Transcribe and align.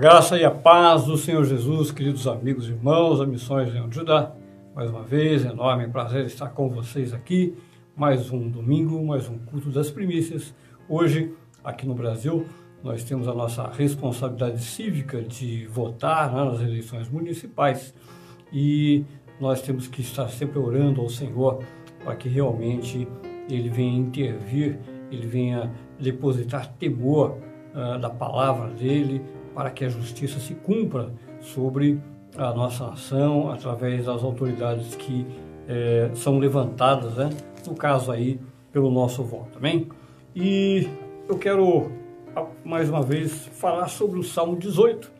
Graça 0.00 0.38
e 0.38 0.44
a 0.46 0.50
paz 0.50 1.04
do 1.04 1.18
Senhor 1.18 1.44
Jesus, 1.44 1.92
queridos 1.92 2.26
amigos 2.26 2.66
e 2.66 2.70
irmãos, 2.70 3.20
a 3.20 3.26
Missões 3.26 3.70
Leão 3.70 3.86
de 3.86 3.96
Judá. 3.96 4.32
Mais 4.74 4.88
uma 4.88 5.02
vez, 5.02 5.44
enorme 5.44 5.86
prazer 5.88 6.24
estar 6.24 6.48
com 6.48 6.70
vocês 6.70 7.12
aqui. 7.12 7.54
Mais 7.94 8.30
um 8.30 8.48
domingo, 8.48 9.04
mais 9.04 9.28
um 9.28 9.36
culto 9.36 9.68
das 9.68 9.90
primícias. 9.90 10.54
Hoje, 10.88 11.34
aqui 11.62 11.86
no 11.86 11.92
Brasil, 11.92 12.46
nós 12.82 13.04
temos 13.04 13.28
a 13.28 13.34
nossa 13.34 13.68
responsabilidade 13.68 14.64
cívica 14.64 15.20
de 15.20 15.66
votar 15.66 16.32
né, 16.32 16.44
nas 16.44 16.62
eleições 16.62 17.06
municipais 17.10 17.92
e 18.50 19.04
nós 19.38 19.60
temos 19.60 19.86
que 19.86 20.00
estar 20.00 20.30
sempre 20.30 20.58
orando 20.58 21.02
ao 21.02 21.10
Senhor 21.10 21.62
para 22.02 22.16
que 22.16 22.26
realmente 22.26 23.06
Ele 23.50 23.68
venha 23.68 23.98
intervir, 23.98 24.78
Ele 25.12 25.26
venha 25.26 25.70
depositar 25.98 26.72
temor 26.78 27.36
uh, 27.74 27.98
da 27.98 28.08
palavra 28.08 28.68
dele, 28.70 29.20
para 29.60 29.68
que 29.68 29.84
a 29.84 29.90
justiça 29.90 30.40
se 30.40 30.54
cumpra 30.54 31.10
sobre 31.38 32.00
a 32.34 32.50
nossa 32.54 32.86
nação 32.86 33.52
através 33.52 34.06
das 34.06 34.24
autoridades 34.24 34.94
que 34.94 35.26
é, 35.68 36.10
são 36.14 36.38
levantadas, 36.38 37.14
né? 37.16 37.28
no 37.66 37.74
caso 37.74 38.10
aí, 38.10 38.40
pelo 38.72 38.90
nosso 38.90 39.22
voto, 39.22 39.58
amém? 39.58 39.86
E 40.34 40.88
eu 41.28 41.36
quero, 41.36 41.92
mais 42.64 42.88
uma 42.88 43.02
vez, 43.02 43.50
falar 43.52 43.88
sobre 43.88 44.18
o 44.18 44.22
Salmo 44.22 44.56
18. 44.56 45.12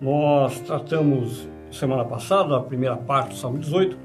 Nós 0.00 0.58
tratamos 0.58 1.48
semana 1.70 2.04
passada, 2.04 2.56
a 2.56 2.60
primeira 2.60 2.96
parte 2.96 3.28
do 3.28 3.36
Salmo 3.36 3.58
18, 3.58 3.96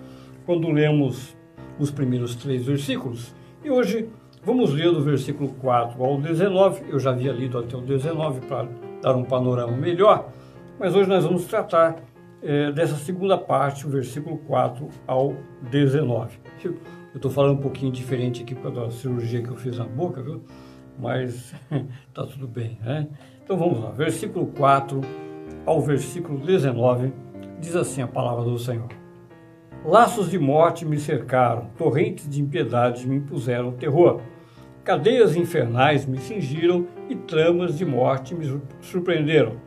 quando 0.45 0.69
lemos 0.69 1.36
os 1.80 1.89
primeiros 1.89 2.36
três 2.36 2.64
versículos. 2.64 3.33
E 3.64 3.71
hoje 3.71 4.08
vamos 4.45 4.71
ler 4.71 4.92
do 4.92 5.02
versículo 5.02 5.49
4 5.59 6.03
ao 6.03 6.21
19. 6.21 6.83
Eu 6.89 6.99
já 6.99 7.09
havia 7.09 7.31
lido 7.31 7.58
até 7.58 7.75
o 7.75 7.81
19 7.81 8.42
para 8.42 8.67
dar 9.02 9.16
um 9.16 9.23
panorama 9.23 9.75
melhor, 9.75 10.30
mas 10.80 10.95
hoje 10.95 11.09
nós 11.09 11.23
vamos 11.23 11.45
tratar 11.45 11.97
é, 12.42 12.72
dessa 12.72 12.95
segunda 12.95 13.38
parte, 13.38 13.86
o 13.86 13.89
versículo 13.89 14.38
4 14.39 14.88
ao 15.05 15.36
19. 15.69 16.39
Eu 16.64 16.75
estou 17.16 17.31
falando 17.31 17.58
um 17.58 17.61
pouquinho 17.61 17.92
diferente 17.92 18.44
aqui 18.44 18.55
por 18.55 18.73
causa 18.73 18.81
da 18.81 18.92
cirurgia 18.92 19.42
que 19.42 19.50
eu 19.50 19.55
fiz 19.55 19.77
na 19.77 19.86
boca, 19.86 20.22
viu? 20.22 20.44
Mas 20.97 21.53
tá 22.14 22.25
tudo 22.25 22.47
bem, 22.47 22.77
né? 22.83 23.08
Então 23.44 23.58
vamos 23.58 23.83
lá, 23.83 23.92
versículo 23.92 24.47
4 24.47 25.02
ao 25.66 25.81
versículo 25.81 26.39
19, 26.39 27.14
diz 27.59 27.75
assim 27.75 28.02
a 28.02 28.08
palavra 28.08 28.44
do 28.44 28.58
Senhor. 28.58 28.88
Laços 29.83 30.30
de 30.30 30.38
morte 30.38 30.86
me 30.86 30.97
cercaram, 30.97 31.70
torrentes 31.77 32.30
de 32.30 32.42
impiedade 32.42 33.08
me 33.08 33.16
impuseram 33.16 33.72
terror. 33.72 34.22
Cadeias 34.90 35.36
infernais 35.36 36.08
me 36.08 36.18
cingiram 36.18 36.88
e 37.08 37.16
tramas 37.16 37.78
de 37.78 37.86
morte 37.86 38.34
me 38.34 38.59
surpreenderam. 38.82 39.58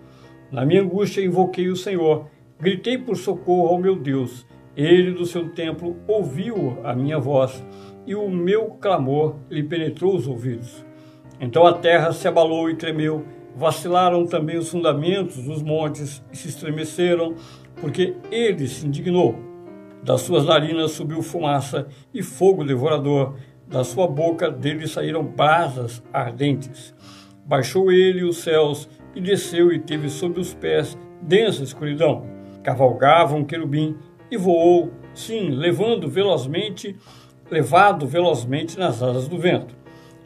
Na 0.51 0.67
minha 0.67 0.83
angústia 0.83 1.25
invoquei 1.25 1.69
o 1.69 1.77
Senhor, 1.77 2.27
gritei 2.59 2.99
por 2.99 3.17
socorro 3.17 3.69
ao 3.69 3.79
meu 3.79 3.95
Deus. 3.95 4.45
Ele 4.77 5.13
do 5.13 5.25
seu 5.25 5.51
templo 5.51 5.97
ouviu 6.09 6.77
a 6.83 6.93
minha 6.93 7.21
voz 7.21 7.65
e 8.05 8.17
o 8.17 8.29
meu 8.29 8.71
clamor 8.81 9.37
lhe 9.49 9.63
penetrou 9.63 10.17
os 10.17 10.27
ouvidos. 10.27 10.85
Então 11.41 11.65
a 11.65 11.75
terra 11.75 12.11
se 12.11 12.27
abalou 12.27 12.69
e 12.69 12.75
tremeu, 12.75 13.25
vacilaram 13.55 14.27
também 14.27 14.59
os 14.59 14.71
fundamentos 14.71 15.41
dos 15.45 15.63
montes 15.63 16.21
e 16.33 16.37
se 16.37 16.49
estremeceram, 16.49 17.37
porque 17.81 18.17
ele 18.29 18.67
se 18.67 18.85
indignou. 18.85 19.37
Das 20.03 20.23
suas 20.23 20.47
narinas 20.47 20.91
subiu 20.91 21.23
fumaça 21.23 21.87
e 22.13 22.25
fogo 22.25 22.65
devorador 22.65 23.37
da 23.73 23.83
sua 23.83 24.07
boca 24.07 24.51
dele 24.51 24.87
saíram 24.87 25.25
brasas 25.25 26.03
ardentes. 26.13 26.95
Baixou 27.45 27.91
ele 27.91 28.23
os 28.23 28.37
céus 28.37 28.89
e 29.17 29.21
desceu 29.21 29.73
e 29.73 29.79
teve 29.79 30.11
sob 30.11 30.39
os 30.39 30.53
pés 30.53 30.97
densa 31.23 31.65
escuridão. 31.65 32.27
Cavalgava 32.63 33.35
um 33.35 33.45
querubim 33.45 33.97
e 34.31 34.37
voou, 34.37 34.93
sim, 35.15 35.49
levando 35.49 36.09
velozmente, 36.09 36.97
levado 37.51 38.07
velozmente 38.07 38.79
nas 38.79 39.03
asas 39.03 39.27
do 39.27 39.39
vento. 39.39 39.75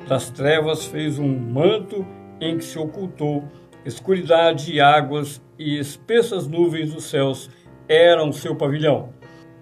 Das 0.08 0.28
trevas 0.28 0.84
fez 0.84 1.18
um 1.18 1.28
manto 1.28 2.04
em 2.40 2.58
que 2.58 2.64
se 2.64 2.78
ocultou, 2.78 3.44
escuridade 3.84 4.72
e 4.72 4.80
águas 4.80 5.40
e 5.58 5.78
espessas 5.78 6.46
nuvens 6.46 6.92
dos 6.92 7.04
céus 7.04 7.48
eram 7.88 8.32
seu 8.32 8.56
pavilhão. 8.56 9.10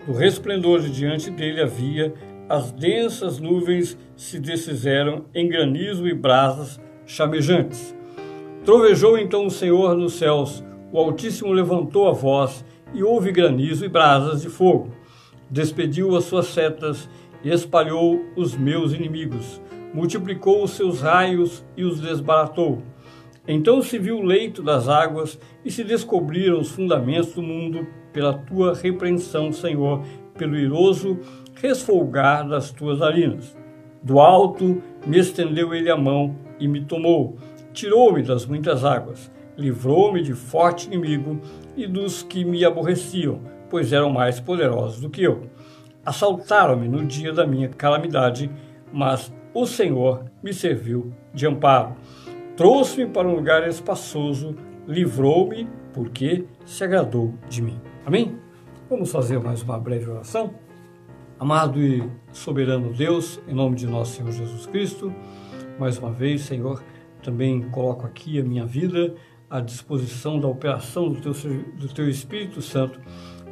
Do 0.06 0.12
resplendor 0.12 0.81
de 0.81 0.91
diante 0.91 1.31
dele 1.31 1.62
havia 1.62 2.12
as 2.49 2.71
densas 2.72 3.38
nuvens 3.38 3.99
se 4.16 4.38
desfizeram 4.38 5.25
em 5.34 5.49
granizo 5.49 6.06
e 6.06 6.15
brasas 6.15 6.81
chamejantes. 7.06 7.94
Trovejou 8.65 9.19
então 9.19 9.47
o 9.47 9.50
Senhor 9.50 9.94
nos 9.97 10.15
céus, 10.15 10.65
o 10.93 10.99
Altíssimo 10.99 11.53
levantou 11.53 12.09
a 12.09 12.12
voz, 12.12 12.65
e 12.94 13.03
houve 13.03 13.32
granizo 13.32 13.84
e 13.84 13.88
brasas 13.88 14.43
de 14.43 14.49
fogo. 14.49 14.93
Despediu 15.50 16.16
as 16.16 16.25
suas 16.25 16.47
setas 16.47 17.09
e 17.43 17.50
espalhou 17.50 18.25
os 18.37 18.56
meus 18.56 18.93
inimigos. 18.93 19.61
Multiplicou 19.93 20.62
os 20.62 20.71
seus 20.71 21.00
raios 21.00 21.65
e 21.76 21.84
os 21.84 22.00
desbaratou. 22.00 22.82
Então 23.47 23.82
se 23.82 23.99
viu 23.99 24.19
o 24.19 24.25
leito 24.25 24.62
das 24.62 24.88
águas 24.88 25.38
e 25.65 25.71
se 25.71 25.84
descobriram 25.84 26.61
os 26.61 26.71
fundamentos 26.71 27.34
do 27.34 27.43
mundo 27.43 27.87
pela 28.12 28.32
tua 28.32 28.75
repreensão, 28.75 29.53
Senhor, 29.53 30.03
pelo 30.38 30.56
iroso 30.56 31.19
resfolgar 31.64 32.47
das 32.47 32.70
tuas 32.70 32.98
narinas. 32.98 33.56
Do 34.02 34.20
alto 34.20 34.82
me 35.06 35.19
estendeu 35.19 35.75
ele 35.75 35.91
a 35.91 35.97
mão 35.97 36.36
e 36.60 36.69
me 36.69 36.84
tomou, 36.84 37.38
tirou-me 37.72 38.22
das 38.22 38.44
muitas 38.44 38.84
águas, 38.84 39.32
livrou-me 39.56 40.20
de 40.20 40.34
forte 40.34 40.86
inimigo 40.86 41.41
e 41.75 41.86
dos 41.86 42.22
que 42.22 42.44
me 42.44 42.62
aborreciam, 42.66 43.41
pois 43.70 43.94
eram 43.94 44.10
mais 44.10 44.38
poderosos 44.38 45.00
do 45.00 45.08
que 45.08 45.22
eu. 45.22 45.48
Assaltaram-me 46.04 46.86
no 46.86 47.02
dia 47.02 47.32
da 47.32 47.47
minha 47.47 47.70
calamidade, 47.70 48.50
mas 48.92 49.32
o 49.54 49.64
Senhor 49.64 50.26
me 50.42 50.52
serviu 50.52 51.14
de 51.32 51.46
amparo. 51.46 51.96
Trouxe-me 52.58 53.06
para 53.06 53.26
um 53.26 53.34
lugar 53.34 53.66
espaçoso, 53.66 54.54
livrou-me, 54.86 55.66
porque 55.94 56.44
se 56.66 56.84
agradou 56.84 57.32
de 57.48 57.62
mim. 57.62 57.81
Amém? 58.04 58.38
Vamos 58.91 59.10
fazer 59.10 59.41
mais 59.41 59.62
uma 59.62 59.78
breve 59.78 60.10
oração? 60.10 60.63
Amado 61.44 61.78
e 61.82 62.03
soberano 62.32 62.91
Deus, 62.91 63.38
em 63.47 63.53
nome 63.53 63.77
de 63.77 63.87
nosso 63.87 64.16
Senhor 64.16 64.32
Jesus 64.32 64.65
Cristo, 64.65 65.12
mais 65.78 65.99
uma 65.99 66.10
vez, 66.10 66.41
Senhor, 66.41 66.82
também 67.22 67.60
coloco 67.69 68.06
aqui 68.06 68.41
a 68.41 68.43
minha 68.43 68.65
vida 68.65 69.15
à 69.50 69.60
disposição 69.60 70.41
da 70.41 70.49
operação 70.49 71.12
do 71.12 71.21
teu, 71.21 71.34
do 71.77 71.88
teu 71.93 72.09
Espírito 72.09 72.62
Santo 72.62 72.99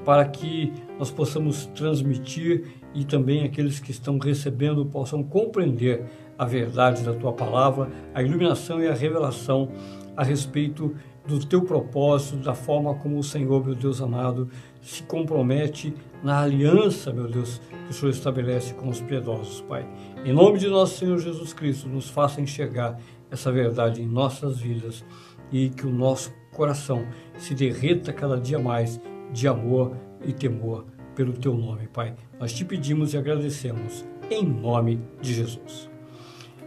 para 0.06 0.24
que 0.24 0.72
nós 0.98 1.10
possamos 1.10 1.66
transmitir 1.66 2.64
e 2.94 3.04
também 3.04 3.44
aqueles 3.44 3.78
que 3.78 3.90
estão 3.90 4.18
recebendo 4.18 4.86
possam 4.86 5.22
compreender 5.22 6.06
a 6.38 6.46
verdade 6.46 7.02
da 7.02 7.12
tua 7.12 7.34
palavra, 7.34 7.90
a 8.14 8.22
iluminação 8.22 8.82
e 8.82 8.88
a 8.88 8.94
revelação 8.94 9.68
a 10.16 10.24
respeito 10.24 10.96
do 11.26 11.44
teu 11.44 11.60
propósito, 11.60 12.38
da 12.38 12.54
forma 12.54 12.94
como 12.94 13.18
o 13.18 13.22
Senhor, 13.22 13.62
meu 13.62 13.74
Deus 13.74 14.00
amado, 14.00 14.48
se 14.80 15.02
compromete 15.02 15.92
na 16.22 16.42
aliança, 16.42 17.12
meu 17.12 17.28
Deus, 17.28 17.60
que 17.84 17.90
o 17.90 17.92
Senhor 17.92 18.10
estabelece 18.12 18.74
com 18.74 18.88
os 18.88 19.00
piedosos, 19.00 19.60
Pai. 19.62 19.86
Em 20.24 20.32
nome 20.32 20.58
de 20.58 20.68
nosso 20.68 20.98
Senhor 20.98 21.18
Jesus 21.18 21.52
Cristo, 21.52 21.88
nos 21.88 22.08
faça 22.08 22.40
enxergar 22.40 22.98
essa 23.30 23.50
verdade 23.50 24.02
em 24.02 24.06
nossas 24.06 24.58
vidas 24.58 25.04
e 25.50 25.68
que 25.70 25.86
o 25.86 25.92
nosso 25.92 26.32
coração 26.54 27.04
se 27.36 27.54
derreta 27.54 28.12
cada 28.12 28.38
dia 28.38 28.58
mais 28.58 29.00
de 29.32 29.48
amor 29.48 29.96
e 30.24 30.32
temor 30.32 30.84
pelo 31.14 31.32
teu 31.32 31.54
nome, 31.54 31.88
Pai. 31.88 32.14
Nós 32.38 32.52
te 32.52 32.64
pedimos 32.64 33.14
e 33.14 33.18
agradecemos 33.18 34.04
em 34.30 34.44
nome 34.44 35.00
de 35.20 35.34
Jesus. 35.34 35.90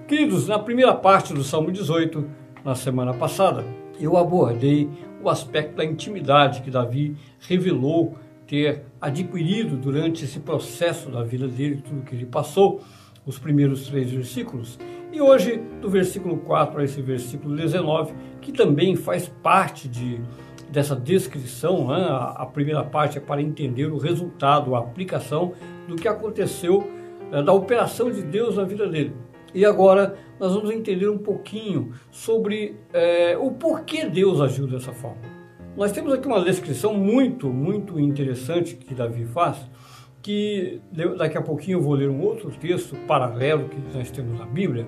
Queridos, 0.07 0.47
na 0.47 0.59
primeira 0.59 0.93
parte 0.93 1.33
do 1.33 1.43
Salmo 1.43 1.71
18, 1.71 2.27
na 2.63 2.75
semana 2.75 3.13
passada, 3.13 3.63
eu 3.99 4.17
abordei 4.17 4.89
o 5.23 5.29
aspecto 5.29 5.77
da 5.77 5.85
intimidade 5.85 6.61
que 6.61 6.69
Davi 6.69 7.15
revelou 7.39 8.15
ter 8.47 8.83
adquirido 8.99 9.75
durante 9.75 10.25
esse 10.25 10.39
processo 10.39 11.09
da 11.09 11.23
vida 11.23 11.47
dele, 11.47 11.81
tudo 11.83 12.03
que 12.03 12.15
ele 12.15 12.25
passou, 12.25 12.81
os 13.25 13.39
primeiros 13.39 13.87
três 13.87 14.11
versículos. 14.11 14.77
E 15.11 15.21
hoje, 15.21 15.61
do 15.81 15.89
versículo 15.89 16.37
4 16.37 16.79
a 16.79 16.83
esse 16.83 17.01
versículo 17.01 17.55
19, 17.55 18.13
que 18.41 18.51
também 18.51 18.95
faz 18.95 19.27
parte 19.27 19.87
de, 19.87 20.19
dessa 20.69 20.95
descrição, 20.95 21.87
né? 21.87 22.05
a, 22.09 22.45
primeira 22.45 22.83
parte 22.83 23.17
é 23.17 23.21
para 23.21 23.41
entender 23.41 23.87
o 23.87 23.97
resultado, 23.97 24.75
a 24.75 24.79
aplicação 24.79 25.53
do 25.87 25.95
que 25.95 26.07
aconteceu, 26.07 26.87
né? 27.31 27.41
da 27.41 27.53
operação 27.53 28.11
de 28.11 28.21
Deus 28.21 28.57
na 28.57 28.63
vida 28.63 28.87
dele. 28.87 29.13
E 29.53 29.65
agora 29.65 30.17
nós 30.37 30.53
vamos 30.53 30.69
entender 30.69 31.07
um 31.07 31.17
pouquinho 31.17 31.93
sobre 32.11 32.75
é, 32.91 33.37
o 33.37 33.51
porquê 33.51 34.05
Deus 34.05 34.41
agiu 34.41 34.67
dessa 34.67 34.91
forma. 34.91 35.34
Nós 35.75 35.91
temos 35.91 36.13
aqui 36.13 36.25
uma 36.25 36.41
descrição 36.41 36.93
muito, 36.93 37.49
muito 37.49 37.99
interessante 37.99 38.75
que 38.75 38.95
Davi 38.95 39.25
faz, 39.25 39.57
que 40.21 40.79
daqui 41.17 41.37
a 41.37 41.41
pouquinho 41.41 41.79
eu 41.79 41.81
vou 41.81 41.93
ler 41.93 42.09
um 42.09 42.21
outro 42.21 42.49
texto 42.49 42.95
paralelo 43.05 43.67
que 43.67 43.77
nós 43.93 44.09
temos 44.09 44.39
na 44.39 44.45
Bíblia, 44.45 44.87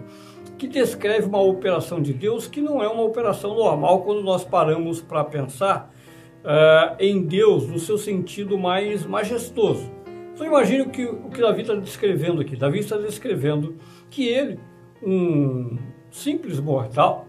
que 0.58 0.66
descreve 0.66 1.28
uma 1.28 1.42
operação 1.42 2.02
de 2.02 2.14
Deus 2.14 2.48
que 2.48 2.62
não 2.62 2.82
é 2.82 2.88
uma 2.88 3.04
operação 3.04 3.54
normal 3.54 4.02
quando 4.04 4.24
nós 4.24 4.46
paramos 4.46 5.02
para 5.02 5.26
pensar 5.26 5.94
uh, 6.38 6.96
em 7.00 7.22
Deus 7.22 7.68
no 7.68 7.80
seu 7.80 7.98
sentido 7.98 8.58
mais 8.58 9.06
majestoso. 9.06 9.92
Então 10.34 10.48
imagine 10.48 10.84
o 10.84 10.90
que, 10.90 11.04
o 11.04 11.30
que 11.30 11.42
Davi 11.42 11.64
está 11.64 11.76
descrevendo 11.76 12.40
aqui. 12.40 12.56
Davi 12.56 12.80
está 12.80 12.96
descrevendo 12.96 13.76
que 14.10 14.26
ele, 14.26 14.58
um 15.04 15.78
simples 16.10 16.62
mortal, 16.62 17.28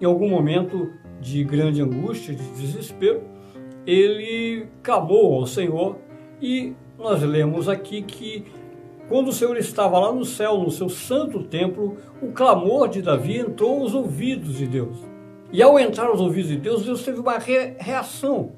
em 0.00 0.04
algum 0.04 0.28
momento 0.28 0.90
de 1.20 1.44
grande 1.44 1.82
angústia, 1.82 2.34
de 2.34 2.42
desespero, 2.50 3.22
ele 3.86 4.66
clamou 4.82 5.34
ao 5.34 5.46
Senhor 5.46 5.96
e 6.40 6.74
nós 6.98 7.22
lemos 7.22 7.68
aqui 7.68 8.02
que 8.02 8.44
quando 9.08 9.28
o 9.28 9.32
Senhor 9.32 9.56
estava 9.56 9.98
lá 10.00 10.12
no 10.12 10.24
céu, 10.24 10.58
no 10.58 10.70
seu 10.70 10.88
santo 10.88 11.44
templo, 11.44 11.96
o 12.20 12.32
clamor 12.32 12.88
de 12.88 13.00
Davi 13.00 13.38
entrou 13.38 13.82
aos 13.82 13.94
ouvidos 13.94 14.56
de 14.56 14.66
Deus. 14.66 14.96
E 15.52 15.62
ao 15.62 15.78
entrar 15.78 16.06
aos 16.06 16.20
ouvidos 16.20 16.50
de 16.50 16.56
Deus, 16.56 16.84
Deus 16.84 17.04
teve 17.04 17.20
uma 17.20 17.38
reação. 17.38 18.52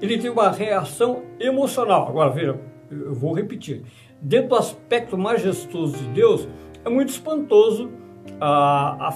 Ele 0.00 0.16
teve 0.16 0.28
uma 0.28 0.50
reação 0.50 1.22
emocional. 1.40 2.06
Agora 2.06 2.30
veja, 2.30 2.60
eu 2.90 3.14
vou 3.14 3.32
repetir. 3.32 3.82
Dentro 4.20 4.50
do 4.50 4.56
aspecto 4.56 5.16
majestoso 5.16 5.96
de 5.96 6.08
Deus, 6.10 6.46
é 6.84 6.90
muito 6.90 7.08
espantoso 7.08 7.90
ah, 8.40 9.10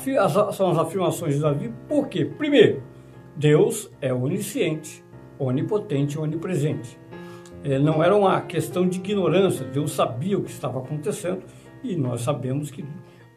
são 0.53 0.71
as 0.71 0.79
afirmações 0.79 1.35
de 1.35 1.41
Davi. 1.41 1.73
Por 1.89 2.09
quê? 2.09 2.25
Primeiro, 2.25 2.83
Deus 3.37 3.91
é 4.01 4.13
onisciente, 4.13 5.05
onipotente 5.39 6.19
onipresente. 6.19 6.99
É, 7.65 7.79
não 7.79 8.03
era 8.03 8.15
uma 8.15 8.41
questão 8.41 8.89
de 8.89 8.99
ignorância, 8.99 9.67
Deus 9.67 9.93
sabia 9.93 10.39
o 10.39 10.43
que 10.43 10.51
estava 10.51 10.79
acontecendo 10.79 11.43
e 11.83 11.97
nós 11.97 12.21
sabemos 12.21 12.71
que 12.71 12.85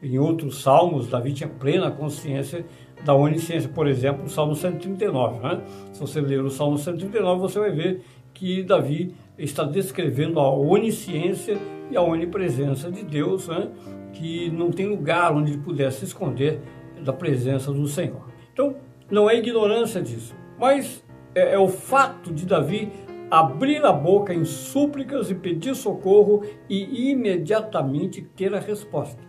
em 0.01 0.17
outros 0.17 0.61
salmos 0.61 1.07
Davi 1.07 1.33
tinha 1.33 1.49
plena 1.49 1.91
consciência 1.91 2.65
da 3.03 3.13
onisciência, 3.13 3.69
por 3.69 3.87
exemplo, 3.87 4.25
o 4.25 4.29
Salmo 4.29 4.55
139. 4.55 5.39
Né? 5.39 5.61
Se 5.91 5.99
você 5.99 6.21
ler 6.21 6.41
o 6.41 6.49
Salmo 6.49 6.77
139, 6.77 7.41
você 7.41 7.59
vai 7.59 7.71
ver 7.71 8.01
que 8.33 8.63
Davi 8.63 9.13
está 9.37 9.63
descrevendo 9.63 10.39
a 10.39 10.49
onisciência 10.49 11.57
e 11.91 11.97
a 11.97 12.01
onipresença 12.01 12.91
de 12.91 13.03
Deus, 13.03 13.47
né? 13.47 13.67
Que 14.13 14.49
não 14.51 14.71
tem 14.71 14.87
lugar 14.87 15.33
onde 15.33 15.53
ele 15.53 15.61
pudesse 15.61 15.99
se 15.99 16.05
esconder 16.05 16.59
da 17.03 17.13
presença 17.13 17.71
do 17.71 17.87
Senhor. 17.87 18.27
Então, 18.51 18.75
não 19.09 19.29
é 19.29 19.37
ignorância 19.37 20.01
disso, 20.01 20.35
mas 20.59 21.03
é, 21.33 21.53
é 21.53 21.59
o 21.59 21.67
fato 21.67 22.33
de 22.33 22.45
Davi 22.45 22.91
abrir 23.29 23.85
a 23.85 23.91
boca 23.91 24.33
em 24.33 24.43
súplicas 24.43 25.29
e 25.29 25.35
pedir 25.35 25.75
socorro 25.75 26.43
e 26.67 27.11
imediatamente 27.11 28.21
ter 28.35 28.53
a 28.53 28.59
resposta. 28.59 29.21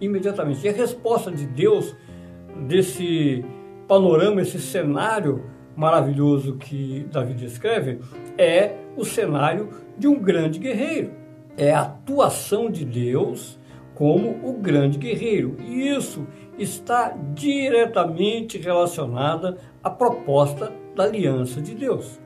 Imediatamente. 0.00 0.64
E 0.64 0.68
a 0.68 0.72
resposta 0.72 1.30
de 1.30 1.46
Deus 1.46 1.96
desse 2.66 3.44
panorama, 3.86 4.40
esse 4.40 4.60
cenário 4.60 5.44
maravilhoso 5.76 6.56
que 6.56 7.06
Davi 7.10 7.34
descreve, 7.34 7.98
é 8.38 8.76
o 8.96 9.04
cenário 9.04 9.68
de 9.98 10.06
um 10.06 10.18
grande 10.18 10.58
guerreiro. 10.58 11.12
É 11.56 11.72
a 11.72 11.82
atuação 11.82 12.70
de 12.70 12.84
Deus 12.84 13.58
como 14.00 14.40
o 14.42 14.54
grande 14.54 14.98
guerreiro. 14.98 15.56
E 15.60 15.88
isso 15.94 16.26
está 16.58 17.14
diretamente 17.34 18.58
relacionada 18.58 19.58
à 19.84 19.90
proposta 19.90 20.72
da 20.96 21.04
aliança 21.04 21.60
de 21.60 21.74
Deus 21.74 22.18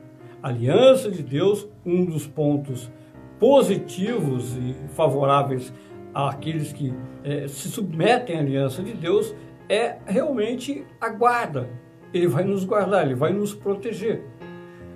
aliança 0.45 1.09
de 1.09 1.23
Deus, 1.23 1.67
um 1.83 2.05
dos 2.05 2.27
pontos 2.27 2.91
positivos 3.39 4.55
e 4.55 4.75
favoráveis 4.89 5.73
àqueles 6.13 6.71
que 6.71 6.93
é, 7.23 7.47
se 7.47 7.67
submetem 7.67 8.37
à 8.37 8.41
aliança 8.41 8.83
de 8.83 8.93
Deus 8.93 9.35
é 9.67 9.97
realmente 10.05 10.85
a 11.01 11.09
guarda. 11.09 11.67
Ele 12.13 12.27
vai 12.27 12.43
nos 12.43 12.63
guardar, 12.63 13.03
ele 13.03 13.15
vai 13.15 13.33
nos 13.33 13.55
proteger. 13.55 14.23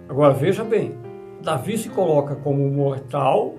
Agora 0.08 0.36
veja 0.36 0.64
bem, 0.64 0.96
Davi 1.42 1.80
se 1.80 1.90
coloca 1.90 2.36
como 2.36 2.64
um 2.64 2.72
mortal 2.72 3.56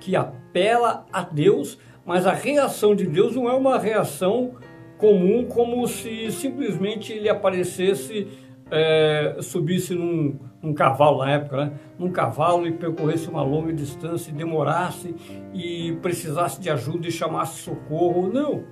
que 0.00 0.16
apela 0.16 1.04
a 1.12 1.22
Deus, 1.22 1.78
mas 2.04 2.26
a 2.26 2.32
reação 2.32 2.94
de 2.94 3.06
Deus 3.06 3.34
não 3.34 3.48
é 3.48 3.54
uma 3.54 3.78
reação 3.78 4.52
comum, 4.98 5.44
como 5.44 5.86
se 5.86 6.30
simplesmente 6.30 7.12
ele 7.12 7.28
aparecesse 7.28 8.28
é, 8.70 9.36
subisse 9.40 9.94
num, 9.94 10.38
num, 10.62 10.72
cavalo 10.72 11.18
na 11.18 11.32
época, 11.32 11.56
né? 11.56 11.72
num 11.98 12.10
cavalo 12.10 12.66
e 12.66 12.72
percorresse 12.72 13.28
uma 13.28 13.42
longa 13.42 13.72
distância 13.72 14.30
e 14.30 14.34
demorasse 14.34 15.14
e 15.52 15.96
precisasse 16.02 16.60
de 16.60 16.70
ajuda 16.70 17.06
e 17.06 17.10
chamasse 17.10 17.60
socorro. 17.60 18.30
Não. 18.32 18.64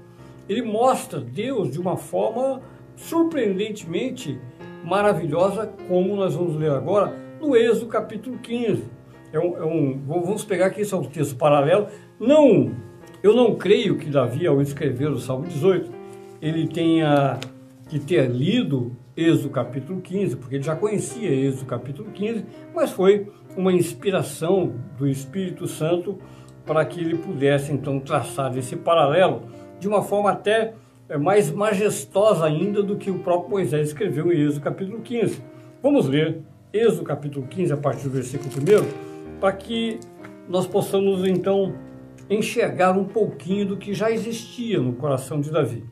Ele 0.48 0.62
mostra 0.62 1.20
Deus 1.20 1.70
de 1.70 1.80
uma 1.80 1.96
forma 1.96 2.60
surpreendentemente 2.96 4.40
maravilhosa, 4.84 5.72
como 5.88 6.16
nós 6.16 6.34
vamos 6.34 6.56
ler 6.56 6.70
agora 6.70 7.14
no 7.40 7.56
Êxodo 7.56 7.86
capítulo 7.86 8.38
15. 8.38 8.84
É 9.32 9.38
um, 9.38 9.56
é 9.56 9.64
um, 9.64 10.00
vamos 10.04 10.44
pegar 10.44 10.66
aqui, 10.66 10.82
esse 10.82 10.92
é 10.92 10.96
um 10.96 11.04
texto 11.04 11.36
paralelo. 11.36 11.86
Não, 12.18 12.72
eu 13.22 13.34
não 13.34 13.54
creio 13.54 13.96
que 13.96 14.10
Davi, 14.10 14.46
ao 14.46 14.60
escrever 14.60 15.08
o 15.08 15.18
Salmo 15.18 15.46
18, 15.46 15.90
ele 16.40 16.66
tenha 16.66 17.38
que 17.88 17.98
ter 17.98 18.28
lido 18.28 18.96
Êxodo 19.16 19.50
capítulo 19.50 20.00
15, 20.00 20.36
porque 20.36 20.56
ele 20.56 20.64
já 20.64 20.74
conhecia 20.74 21.30
Êxodo 21.30 21.66
capítulo 21.66 22.10
15, 22.10 22.44
mas 22.74 22.90
foi 22.90 23.30
uma 23.56 23.72
inspiração 23.72 24.72
do 24.98 25.06
Espírito 25.06 25.66
Santo 25.66 26.18
para 26.66 26.84
que 26.84 27.00
ele 27.00 27.16
pudesse 27.16 27.72
então 27.72 28.00
traçar 28.00 28.56
esse 28.56 28.74
paralelo 28.74 29.42
de 29.78 29.86
uma 29.86 30.02
forma 30.02 30.30
até 30.30 30.74
é, 31.08 31.18
mais 31.18 31.50
majestosa 31.50 32.46
ainda 32.46 32.82
do 32.82 32.96
que 32.96 33.10
o 33.10 33.18
próprio 33.18 33.50
Moisés 33.50 33.88
escreveu 33.88 34.32
em 34.32 34.40
Êxodo 34.40 34.62
capítulo 34.62 35.00
15. 35.00 35.42
Vamos 35.82 36.08
ler 36.08 36.40
Êxodo 36.72 37.04
capítulo 37.04 37.46
15 37.46 37.72
a 37.72 37.76
partir 37.76 38.04
do 38.04 38.10
versículo 38.10 38.50
1 38.50 39.38
para 39.38 39.52
que 39.52 40.00
nós 40.48 40.66
possamos 40.66 41.24
então 41.26 41.74
enxergar 42.34 42.92
um 42.92 43.04
pouquinho 43.04 43.66
do 43.66 43.76
que 43.76 43.94
já 43.94 44.10
existia 44.10 44.80
no 44.80 44.94
coração 44.94 45.40
de 45.40 45.50
Davi. 45.50 45.84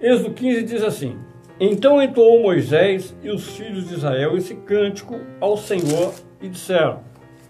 Êxodo 0.00 0.32
15 0.32 0.62
diz 0.62 0.82
assim: 0.82 1.16
então 1.58 2.02
entoou 2.02 2.42
Moisés 2.42 3.16
e 3.22 3.30
os 3.30 3.56
filhos 3.56 3.88
de 3.88 3.94
Israel 3.94 4.36
esse 4.36 4.56
cântico 4.56 5.20
ao 5.40 5.56
Senhor 5.56 6.12
e 6.42 6.48
disseram: 6.48 7.00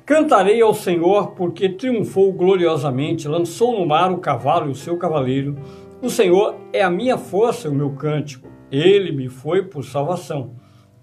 Cantarei 0.04 0.60
ao 0.60 0.74
Senhor 0.74 1.30
porque 1.30 1.70
triunfou 1.70 2.30
gloriosamente, 2.30 3.26
lançou 3.26 3.78
no 3.78 3.86
mar 3.86 4.12
o 4.12 4.18
cavalo 4.18 4.68
e 4.68 4.72
o 4.72 4.74
seu 4.74 4.98
cavaleiro. 4.98 5.56
O 6.02 6.10
Senhor 6.10 6.54
é 6.70 6.82
a 6.82 6.90
minha 6.90 7.16
força 7.16 7.66
e 7.66 7.70
o 7.70 7.74
meu 7.74 7.92
cântico. 7.92 8.46
Ele 8.70 9.10
me 9.10 9.30
foi 9.30 9.62
por 9.62 9.82
salvação. 9.82 10.50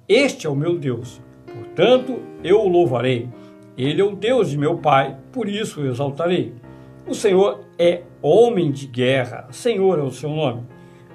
Este 0.07 0.45
é 0.45 0.49
o 0.49 0.55
meu 0.55 0.77
Deus. 0.77 1.19
Portanto, 1.51 2.19
eu 2.43 2.59
o 2.59 2.67
louvarei. 2.67 3.27
Ele 3.75 3.99
é 3.99 4.05
o 4.05 4.15
Deus 4.15 4.51
de 4.51 4.59
meu 4.59 4.77
pai, 4.77 5.17
por 5.31 5.49
isso 5.49 5.81
o 5.81 5.87
exaltarei. 5.87 6.53
O 7.11 7.13
Senhor 7.13 7.65
é 7.77 8.03
homem 8.21 8.71
de 8.71 8.87
guerra. 8.87 9.49
Senhor 9.51 9.99
é 9.99 10.01
o 10.01 10.11
seu 10.11 10.29
nome 10.29 10.63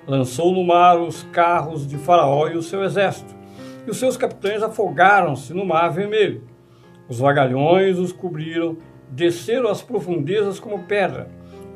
lançou 0.06 0.52
no 0.52 0.62
mar 0.62 1.00
os 1.00 1.24
carros 1.32 1.86
de 1.86 1.98
Faraó 1.98 2.48
e 2.48 2.56
o 2.56 2.62
seu 2.62 2.84
exército, 2.84 3.34
e 3.86 3.90
os 3.90 3.96
seus 3.96 4.16
capitães 4.16 4.62
afogaram-se 4.62 5.52
no 5.52 5.64
mar 5.64 5.88
vermelho. 5.88 6.44
Os 7.08 7.18
vagalhões 7.18 7.98
os 7.98 8.12
cobriram, 8.12 8.76
desceram 9.10 9.68
às 9.68 9.82
profundezas 9.82 10.60
como 10.60 10.84
pedra. 10.84 11.28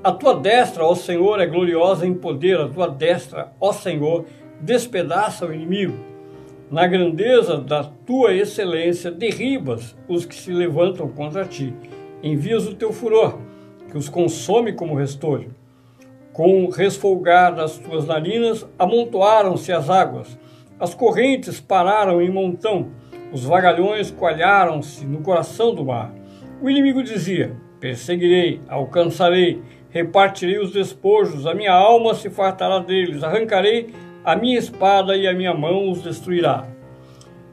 A 0.02 0.12
tua 0.12 0.34
destra, 0.34 0.84
ó 0.84 0.94
Senhor, 0.94 1.40
é 1.40 1.46
gloriosa 1.46 2.06
em 2.06 2.14
poder, 2.14 2.58
a 2.58 2.68
tua 2.68 2.88
destra, 2.88 3.52
ó 3.60 3.72
Senhor, 3.72 4.24
despedaça 4.60 5.46
o 5.46 5.52
inimigo. 5.52 5.94
Na 6.70 6.86
grandeza 6.86 7.58
da 7.58 7.82
tua 7.82 8.32
excelência, 8.32 9.10
derribas 9.10 9.96
os 10.08 10.24
que 10.24 10.34
se 10.34 10.52
levantam 10.52 11.08
contra 11.08 11.44
ti. 11.44 11.74
Envias 12.22 12.66
o 12.66 12.74
teu 12.74 12.92
furor, 12.92 13.38
que 13.90 13.98
os 13.98 14.08
consome 14.08 14.72
como 14.72 14.94
restolho. 14.94 15.54
Com 16.32 16.68
resfolgar 16.68 17.54
das 17.54 17.76
tuas 17.76 18.06
narinas, 18.06 18.66
amontoaram-se 18.78 19.72
as 19.72 19.90
águas. 19.90 20.38
As 20.78 20.94
correntes 20.94 21.60
pararam 21.60 22.22
em 22.22 22.30
montão. 22.30 22.88
Os 23.32 23.44
vagalhões 23.44 24.10
coalharam-se 24.10 25.04
no 25.04 25.20
coração 25.20 25.74
do 25.74 25.84
mar. 25.84 26.12
O 26.62 26.70
inimigo 26.70 27.02
dizia: 27.02 27.56
Perseguirei, 27.80 28.60
alcançarei, 28.68 29.60
repartirei 29.90 30.58
os 30.58 30.72
despojos, 30.72 31.46
a 31.46 31.54
minha 31.54 31.72
alma 31.72 32.14
se 32.14 32.30
fartará 32.30 32.78
deles, 32.78 33.22
arrancarei 33.22 33.92
a 34.24 34.36
minha 34.36 34.58
espada 34.58 35.16
e 35.16 35.26
a 35.26 35.32
minha 35.32 35.54
mão 35.54 35.90
os 35.90 36.02
destruirá. 36.02 36.66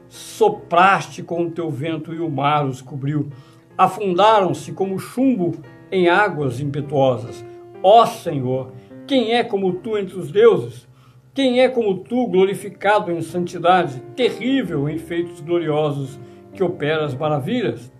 Sopraste 0.08 1.22
com 1.22 1.44
o 1.44 1.50
teu 1.50 1.70
vento 1.70 2.14
e 2.14 2.20
o 2.20 2.30
mar 2.30 2.66
os 2.66 2.80
cobriu. 2.80 3.28
Afundaram-se 3.76 4.72
como 4.72 4.98
chumbo 4.98 5.52
em 5.90 6.08
águas 6.08 6.60
impetuosas. 6.60 7.44
Ó 7.82 8.04
Senhor, 8.06 8.72
quem 9.06 9.34
é 9.34 9.42
como 9.42 9.74
tu 9.74 9.96
entre 9.96 10.18
os 10.18 10.30
deuses? 10.30 10.88
Quem 11.32 11.60
é 11.60 11.68
como 11.68 11.98
tu, 11.98 12.26
glorificado 12.26 13.12
em 13.12 13.20
santidade, 13.22 14.02
terrível 14.16 14.88
em 14.88 14.98
feitos 14.98 15.40
gloriosos, 15.40 16.18
que 16.52 16.64
opera 16.64 17.04
as 17.04 17.14
maravilhas? 17.14 17.92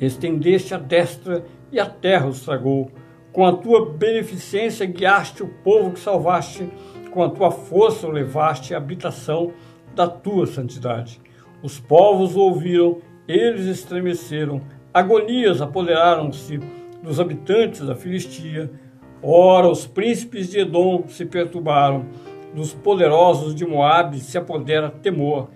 Estendeste 0.00 0.74
a 0.74 0.78
destra 0.78 1.44
e 1.70 1.78
a 1.78 1.86
terra 1.86 2.26
os 2.26 2.40
tragou. 2.40 2.90
Com 3.32 3.46
a 3.46 3.52
tua 3.52 3.92
beneficência 3.92 4.86
guiaste 4.86 5.42
o 5.42 5.48
povo 5.62 5.92
que 5.92 6.00
salvaste, 6.00 6.68
com 7.10 7.22
a 7.22 7.30
tua 7.30 7.50
força 7.50 8.06
o 8.06 8.10
levaste 8.10 8.74
à 8.74 8.78
habitação 8.78 9.52
da 9.94 10.08
tua 10.08 10.46
santidade. 10.46 11.20
Os 11.62 11.78
povos 11.78 12.36
o 12.36 12.40
ouviram, 12.40 12.98
eles 13.26 13.66
estremeceram, 13.66 14.60
agonias 14.92 15.60
apoderaram-se 15.62 16.60
dos 17.02 17.20
habitantes 17.20 17.80
da 17.80 17.94
Filistia. 17.94 18.70
Ora, 19.22 19.68
os 19.68 19.86
príncipes 19.86 20.50
de 20.50 20.60
Edom 20.60 21.04
se 21.08 21.24
perturbaram, 21.24 22.06
dos 22.54 22.72
poderosos 22.72 23.54
de 23.54 23.66
Moabe 23.66 24.20
se 24.20 24.38
apodera 24.38 24.90
temor. 24.90 25.50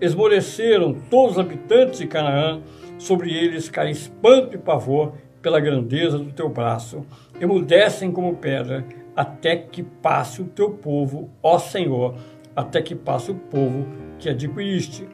Esmoreceram 0.00 0.94
todos 1.10 1.32
os 1.32 1.38
habitantes 1.38 1.98
de 1.98 2.06
Canaã, 2.06 2.60
sobre 2.98 3.32
eles 3.32 3.68
cai 3.68 3.90
espanto 3.90 4.54
e 4.54 4.58
pavor 4.58 5.12
pela 5.42 5.60
grandeza 5.60 6.18
do 6.18 6.32
teu 6.32 6.48
braço. 6.48 7.04
Emudecem 7.40 8.10
como 8.10 8.36
pedra, 8.36 8.84
até 9.14 9.56
que 9.56 9.82
passe 9.82 10.42
o 10.42 10.46
teu 10.46 10.70
povo, 10.70 11.30
ó 11.42 11.58
Senhor, 11.58 12.16
até 12.54 12.80
que 12.80 12.94
passe 12.94 13.30
o 13.30 13.34
povo 13.34 13.86
que 14.18 14.28
adquiriste. 14.30 15.06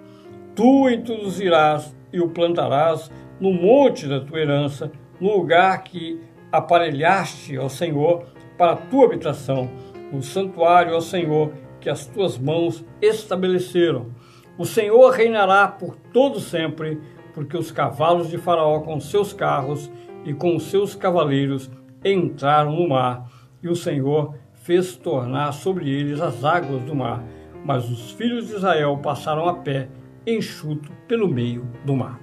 Tu 0.55 0.91
introduzirás 0.91 1.95
e 2.13 2.21
o 2.21 2.29
plantarás 2.29 3.11
no 3.41 3.53
monte 3.53 4.07
da 4.07 4.21
tua 4.21 4.41
herança, 4.41 4.91
no 5.23 5.37
lugar 5.37 5.85
que 5.85 6.21
aparelhaste 6.51 7.57
ao 7.57 7.69
Senhor 7.71 8.25
para 8.59 8.73
a 8.73 8.77
tua 8.77 9.05
habitação, 9.05 9.71
no 10.13 10.21
santuário 10.21 10.95
ao 10.95 11.01
Senhor 11.01 11.53
que 11.81 11.89
as 11.89 12.07
tuas 12.07 12.37
mãos 12.37 12.85
estabeleceram. 13.01 14.11
O 14.59 14.65
Senhor 14.65 15.11
reinará 15.11 15.69
por 15.69 15.95
todo 16.13 16.41
sempre, 16.41 17.01
porque 17.33 17.57
os 17.57 17.71
cavalos 17.71 18.31
de 18.31 18.37
Faraó 18.37 18.81
com 18.81 18.99
seus 18.99 19.33
carros 19.33 19.89
e 20.25 20.35
com 20.35 20.59
seus 20.59 20.97
cavaleiros 20.97 21.71
entraram 22.05 22.73
no 22.73 22.89
mar, 22.89 23.31
e 23.63 23.69
o 23.69 23.77
Senhor 23.77 24.35
fez 24.55 24.97
tornar 24.97 25.53
sobre 25.53 25.89
eles 25.89 26.21
as 26.21 26.45
águas 26.45 26.83
do 26.83 26.97
mar. 26.97 27.23
Mas 27.65 27.89
os 27.89 28.11
filhos 28.11 28.49
de 28.49 28.57
Israel 28.57 28.99
passaram 29.01 29.49
a 29.49 29.55
pé, 29.55 29.89
enxuto, 30.27 30.91
pelo 31.07 31.29
meio 31.29 31.65
do 31.85 31.95
mar. 31.95 32.21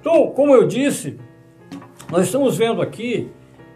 Então, 0.00 0.30
como 0.30 0.54
eu 0.54 0.66
disse, 0.66 1.18
nós 2.14 2.26
estamos 2.26 2.56
vendo 2.56 2.80
aqui 2.80 3.28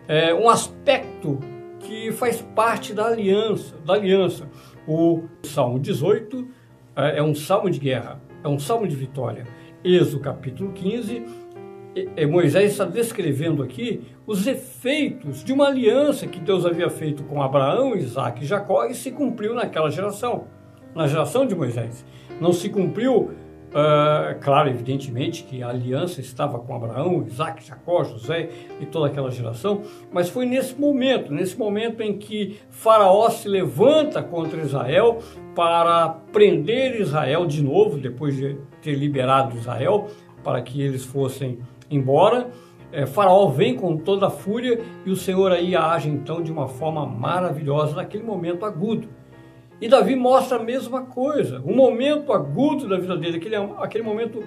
é, 0.06 0.32
um 0.32 0.48
aspecto 0.48 1.40
que 1.80 2.12
faz 2.12 2.40
parte 2.40 2.94
da 2.94 3.06
aliança, 3.08 3.74
da 3.84 3.94
aliança. 3.94 4.48
O 4.86 5.24
Salmo 5.42 5.80
18 5.80 6.46
é, 6.94 7.18
é 7.18 7.22
um 7.22 7.34
salmo 7.34 7.68
de 7.68 7.80
guerra, 7.80 8.22
é 8.44 8.46
um 8.46 8.56
salmo 8.56 8.86
de 8.86 8.94
vitória. 8.94 9.44
Êxodo 9.82 10.20
capítulo 10.20 10.70
15, 10.70 11.24
Moisés 12.30 12.70
está 12.70 12.84
descrevendo 12.84 13.60
aqui 13.60 14.02
os 14.24 14.46
efeitos 14.46 15.42
de 15.42 15.52
uma 15.52 15.66
aliança 15.66 16.24
que 16.28 16.38
Deus 16.38 16.64
havia 16.64 16.88
feito 16.88 17.24
com 17.24 17.42
Abraão, 17.42 17.96
Isaac 17.96 18.44
e 18.44 18.46
Jacó 18.46 18.84
e 18.84 18.94
se 18.94 19.10
cumpriu 19.10 19.52
naquela 19.52 19.90
geração, 19.90 20.44
na 20.94 21.08
geração 21.08 21.44
de 21.44 21.56
Moisés. 21.56 22.06
Não 22.40 22.52
se 22.52 22.68
cumpriu 22.68 23.32
Uh, 23.68 24.40
claro, 24.40 24.70
evidentemente 24.70 25.42
que 25.42 25.62
a 25.62 25.68
aliança 25.68 26.22
estava 26.22 26.58
com 26.58 26.74
Abraão, 26.74 27.22
Isaac, 27.26 27.62
Jacó, 27.66 28.02
José 28.02 28.48
e 28.80 28.86
toda 28.86 29.08
aquela 29.08 29.30
geração, 29.30 29.82
mas 30.10 30.30
foi 30.30 30.46
nesse 30.46 30.74
momento, 30.74 31.30
nesse 31.30 31.58
momento 31.58 32.02
em 32.02 32.16
que 32.16 32.58
Faraó 32.70 33.28
se 33.28 33.46
levanta 33.46 34.22
contra 34.22 34.62
Israel 34.62 35.18
para 35.54 36.08
prender 36.32 36.98
Israel 36.98 37.44
de 37.44 37.62
novo, 37.62 37.98
depois 37.98 38.34
de 38.36 38.56
ter 38.80 38.94
liberado 38.94 39.54
Israel, 39.54 40.08
para 40.42 40.62
que 40.62 40.80
eles 40.80 41.04
fossem 41.04 41.58
embora. 41.90 42.48
É, 42.90 43.04
faraó 43.04 43.48
vem 43.48 43.76
com 43.76 43.98
toda 43.98 44.28
a 44.28 44.30
fúria 44.30 44.80
e 45.04 45.10
o 45.10 45.16
Senhor 45.16 45.52
aí 45.52 45.76
age 45.76 46.08
então 46.08 46.42
de 46.42 46.50
uma 46.50 46.68
forma 46.68 47.04
maravilhosa 47.04 47.96
naquele 47.96 48.24
momento 48.24 48.64
agudo. 48.64 49.08
E 49.80 49.88
Davi 49.88 50.16
mostra 50.16 50.58
a 50.58 50.62
mesma 50.62 51.02
coisa, 51.02 51.62
um 51.64 51.74
momento 51.74 52.32
agudo 52.32 52.88
da 52.88 52.98
vida 52.98 53.16
dele, 53.16 53.36
aquele, 53.36 53.56
aquele 53.56 54.04
momento 54.04 54.42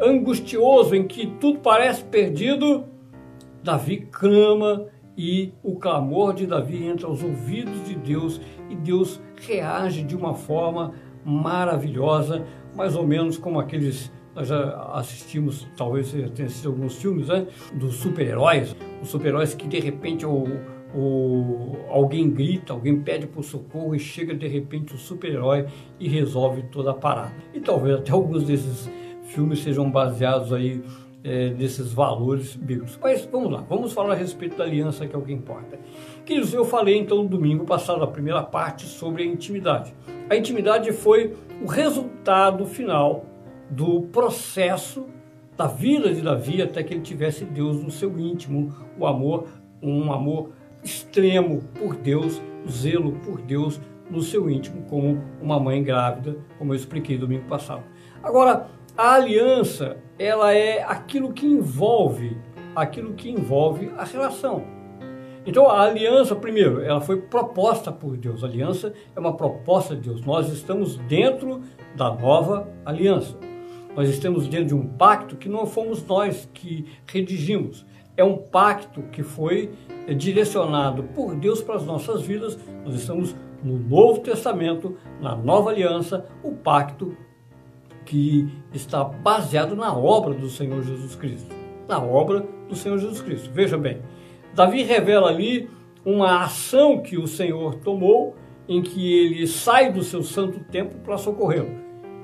angustioso 0.00 0.94
em 0.94 1.06
que 1.06 1.26
tudo 1.40 1.58
parece 1.58 2.04
perdido. 2.04 2.84
Davi 3.62 4.06
clama 4.12 4.86
e 5.16 5.52
o 5.62 5.76
clamor 5.76 6.34
de 6.34 6.46
Davi 6.46 6.86
entra 6.86 7.08
aos 7.08 7.22
ouvidos 7.22 7.84
de 7.84 7.96
Deus 7.96 8.40
e 8.70 8.76
Deus 8.76 9.20
reage 9.40 10.02
de 10.02 10.14
uma 10.14 10.34
forma 10.34 10.92
maravilhosa, 11.24 12.44
mais 12.76 12.94
ou 12.94 13.04
menos 13.04 13.36
como 13.36 13.58
aqueles 13.58 14.12
nós 14.36 14.48
já 14.48 14.90
assistimos, 14.92 15.66
talvez 15.78 16.14
tenha 16.34 16.48
sido 16.50 16.68
alguns 16.68 16.96
filmes, 16.96 17.28
né, 17.28 17.46
dos 17.72 17.94
super-heróis, 17.94 18.76
os 19.02 19.08
super-heróis 19.08 19.54
que 19.54 19.66
de 19.66 19.80
repente 19.80 20.26
o 20.26 20.44
alguém 21.88 22.30
grita, 22.30 22.72
alguém 22.72 23.00
pede 23.00 23.26
por 23.26 23.42
socorro 23.44 23.94
e 23.94 23.98
chega 23.98 24.34
de 24.34 24.46
repente 24.46 24.94
o 24.94 24.98
super-herói 24.98 25.66
e 26.00 26.08
resolve 26.08 26.62
toda 26.64 26.90
a 26.90 26.94
parada. 26.94 27.34
E 27.52 27.60
talvez 27.60 27.96
até 27.96 28.12
alguns 28.12 28.44
desses 28.44 28.90
filmes 29.24 29.60
sejam 29.62 29.90
baseados 29.90 30.52
aí 30.52 30.82
é, 31.22 31.50
nesses 31.50 31.92
valores 31.92 32.54
bíblicos. 32.54 32.98
Mas 33.02 33.26
vamos 33.26 33.50
lá, 33.50 33.60
vamos 33.68 33.92
falar 33.92 34.12
a 34.12 34.16
respeito 34.16 34.56
da 34.56 34.64
aliança 34.64 35.06
que 35.06 35.14
é 35.14 35.18
o 35.18 35.22
que 35.22 35.32
importa. 35.32 35.78
Queridos, 36.24 36.54
eu 36.54 36.64
falei 36.64 36.96
então 36.96 37.22
no 37.22 37.28
domingo 37.28 37.64
passado, 37.64 38.02
a 38.02 38.06
primeira 38.06 38.42
parte, 38.42 38.86
sobre 38.86 39.24
a 39.24 39.26
intimidade. 39.26 39.92
A 40.30 40.36
intimidade 40.36 40.92
foi 40.92 41.34
o 41.62 41.66
resultado 41.66 42.64
final 42.64 43.24
do 43.68 44.02
processo 44.02 45.06
da 45.56 45.66
vida 45.66 46.12
de 46.12 46.20
Davi 46.20 46.62
até 46.62 46.82
que 46.82 46.94
ele 46.94 47.00
tivesse 47.00 47.44
Deus 47.44 47.82
no 47.82 47.90
seu 47.90 48.18
íntimo, 48.18 48.72
o 48.98 49.06
amor, 49.06 49.48
um 49.82 50.12
amor 50.12 50.50
extremo 50.86 51.62
por 51.78 51.96
Deus, 51.96 52.40
zelo 52.68 53.12
por 53.24 53.42
Deus 53.42 53.80
no 54.08 54.22
seu 54.22 54.48
íntimo, 54.48 54.82
como 54.88 55.20
uma 55.42 55.58
mãe 55.58 55.82
grávida, 55.82 56.36
como 56.58 56.72
eu 56.72 56.76
expliquei 56.76 57.18
domingo 57.18 57.46
passado. 57.48 57.82
Agora, 58.22 58.68
a 58.96 59.14
aliança, 59.14 59.96
ela 60.18 60.54
é 60.54 60.82
aquilo 60.82 61.32
que 61.32 61.44
envolve, 61.44 62.36
aquilo 62.74 63.14
que 63.14 63.28
envolve 63.28 63.90
a 63.96 64.04
relação. 64.04 64.64
Então, 65.44 65.68
a 65.68 65.82
aliança, 65.82 66.34
primeiro, 66.34 66.80
ela 66.80 67.00
foi 67.00 67.20
proposta 67.20 67.92
por 67.92 68.16
Deus. 68.16 68.42
A 68.42 68.46
aliança 68.46 68.92
é 69.14 69.20
uma 69.20 69.36
proposta 69.36 69.94
de 69.94 70.02
Deus. 70.02 70.24
Nós 70.24 70.48
estamos 70.48 70.96
dentro 70.98 71.62
da 71.94 72.12
nova 72.12 72.68
aliança. 72.84 73.36
Nós 73.94 74.08
estamos 74.08 74.46
dentro 74.48 74.66
de 74.66 74.74
um 74.74 74.86
pacto 74.86 75.36
que 75.36 75.48
não 75.48 75.64
fomos 75.66 76.04
nós 76.04 76.48
que 76.52 76.86
redigimos. 77.06 77.86
É 78.16 78.24
um 78.24 78.36
pacto 78.36 79.02
que 79.12 79.22
foi 79.22 79.70
direcionado 80.16 81.02
por 81.02 81.34
Deus 81.34 81.60
para 81.62 81.76
as 81.76 81.84
nossas 81.84 82.22
vidas. 82.22 82.58
Nós 82.84 82.94
estamos 82.94 83.34
no 83.62 83.78
Novo 83.78 84.20
Testamento, 84.20 84.96
na 85.20 85.34
Nova 85.34 85.70
Aliança, 85.70 86.26
o 86.42 86.52
pacto 86.52 87.16
que 88.04 88.48
está 88.72 89.02
baseado 89.02 89.74
na 89.74 89.94
obra 89.94 90.32
do 90.32 90.48
Senhor 90.48 90.82
Jesus 90.82 91.14
Cristo. 91.16 91.54
Na 91.88 92.00
obra 92.00 92.46
do 92.68 92.74
Senhor 92.76 92.98
Jesus 92.98 93.20
Cristo. 93.20 93.50
Veja 93.52 93.76
bem, 93.76 94.00
Davi 94.54 94.82
revela 94.82 95.28
ali 95.28 95.68
uma 96.04 96.44
ação 96.44 97.02
que 97.02 97.18
o 97.18 97.26
Senhor 97.26 97.74
tomou 97.76 98.36
em 98.68 98.80
que 98.80 99.12
ele 99.12 99.46
sai 99.46 99.92
do 99.92 100.02
seu 100.02 100.22
santo 100.22 100.60
templo 100.70 100.98
para 101.00 101.18
socorrê-lo. 101.18 101.70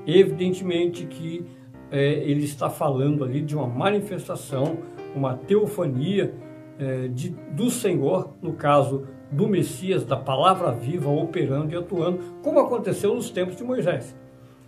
Evidentemente 0.07 1.05
que 1.05 1.45
é, 1.91 2.13
ele 2.13 2.43
está 2.43 2.69
falando 2.69 3.23
ali 3.23 3.41
de 3.41 3.55
uma 3.55 3.67
manifestação, 3.67 4.77
uma 5.15 5.35
teofania 5.35 6.33
é, 6.79 7.07
de, 7.07 7.29
do 7.51 7.69
Senhor, 7.69 8.33
no 8.41 8.53
caso 8.53 9.05
do 9.31 9.47
Messias, 9.47 10.03
da 10.03 10.17
palavra 10.17 10.71
viva, 10.71 11.09
operando 11.09 11.73
e 11.73 11.77
atuando, 11.77 12.19
como 12.41 12.59
aconteceu 12.59 13.13
nos 13.13 13.29
tempos 13.29 13.55
de 13.55 13.63
Moisés. 13.63 14.15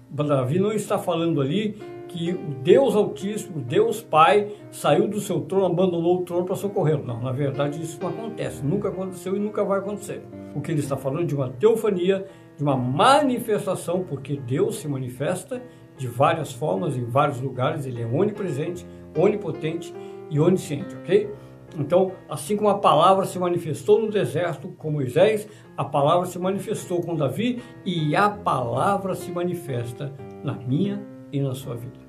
Davi 0.09 0.59
não 0.59 0.71
está 0.71 0.97
falando 0.97 1.41
ali 1.41 1.77
que 2.07 2.31
o 2.31 2.55
Deus 2.63 2.95
Altíssimo, 2.95 3.59
Deus 3.61 4.01
Pai, 4.01 4.51
saiu 4.71 5.07
do 5.07 5.19
seu 5.19 5.41
trono, 5.41 5.65
abandonou 5.65 6.21
o 6.21 6.23
trono 6.23 6.45
para 6.45 6.55
socorrê-lo. 6.55 7.03
Não, 7.03 7.21
na 7.21 7.31
verdade 7.31 7.81
isso 7.81 7.99
não 8.01 8.09
acontece, 8.09 8.63
nunca 8.63 8.89
aconteceu 8.89 9.35
e 9.35 9.39
nunca 9.39 9.63
vai 9.63 9.79
acontecer. 9.79 10.21
O 10.55 10.61
que 10.61 10.71
ele 10.71 10.79
está 10.79 10.95
falando 10.95 11.23
é 11.23 11.25
de 11.25 11.35
uma 11.35 11.49
teofania, 11.49 12.25
de 12.55 12.63
uma 12.63 12.77
manifestação, 12.77 14.05
porque 14.07 14.37
Deus 14.37 14.77
se 14.77 14.87
manifesta 14.87 15.61
de 15.97 16.07
várias 16.07 16.53
formas, 16.53 16.95
em 16.95 17.05
vários 17.05 17.41
lugares, 17.41 17.85
ele 17.85 18.01
é 18.01 18.05
onipresente, 18.05 18.85
onipotente 19.17 19.93
e 20.29 20.39
onisciente, 20.39 20.95
ok? 20.95 21.33
Então, 21.77 22.13
assim 22.29 22.55
como 22.55 22.69
a 22.69 22.77
palavra 22.77 23.25
se 23.25 23.37
manifestou 23.37 24.01
no 24.01 24.09
deserto 24.09 24.69
com 24.69 24.91
Moisés, 24.91 25.47
a 25.75 25.83
palavra 25.83 26.25
se 26.25 26.39
manifestou 26.39 27.01
com 27.01 27.15
Davi 27.15 27.61
e 27.85 28.15
a 28.15 28.29
palavra 28.29 29.13
se 29.13 29.31
manifesta 29.31 30.13
na 30.43 30.53
minha 30.53 31.05
e 31.31 31.41
na 31.41 31.53
sua 31.53 31.75
vida. 31.75 31.99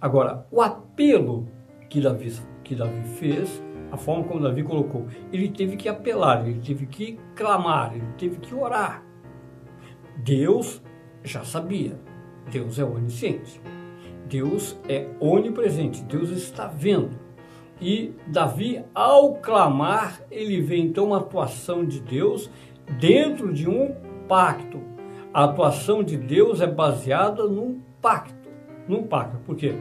Agora, 0.00 0.46
o 0.50 0.60
apelo 0.60 1.48
que 1.88 2.00
Davi, 2.00 2.32
que 2.64 2.74
Davi 2.74 3.02
fez, 3.16 3.62
a 3.90 3.96
forma 3.96 4.24
como 4.24 4.40
Davi 4.40 4.62
colocou, 4.62 5.06
ele 5.32 5.48
teve 5.48 5.76
que 5.76 5.88
apelar, 5.88 6.46
ele 6.46 6.60
teve 6.60 6.86
que 6.86 7.18
clamar, 7.34 7.94
ele 7.94 8.06
teve 8.18 8.36
que 8.38 8.54
orar. 8.54 9.04
Deus 10.18 10.82
já 11.22 11.44
sabia, 11.44 11.98
Deus 12.50 12.78
é 12.78 12.84
onisciente, 12.84 13.60
Deus 14.28 14.78
é 14.88 15.08
onipresente, 15.20 16.02
Deus 16.02 16.30
está 16.30 16.66
vendo. 16.66 17.27
E 17.80 18.12
Davi, 18.26 18.84
ao 18.94 19.34
clamar, 19.34 20.20
ele 20.30 20.60
vê 20.60 20.78
então 20.78 21.06
uma 21.06 21.18
atuação 21.18 21.84
de 21.84 22.00
Deus 22.00 22.50
dentro 22.98 23.52
de 23.52 23.68
um 23.68 23.94
pacto. 24.26 24.80
A 25.32 25.44
atuação 25.44 26.02
de 26.02 26.16
Deus 26.16 26.60
é 26.60 26.66
baseada 26.66 27.44
num 27.44 27.80
pacto. 28.02 28.48
Num 28.88 29.04
pacto. 29.04 29.38
Por 29.38 29.54
quê? 29.56 29.74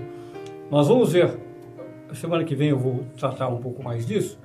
Nós 0.69 0.87
vamos 0.87 1.13
ver, 1.13 1.37
semana 2.13 2.43
que 2.43 2.55
vem 2.55 2.69
eu 2.69 2.77
vou 2.77 3.05
tratar 3.17 3.47
um 3.47 3.57
pouco 3.57 3.81
mais 3.81 4.05
disso, 4.05 4.39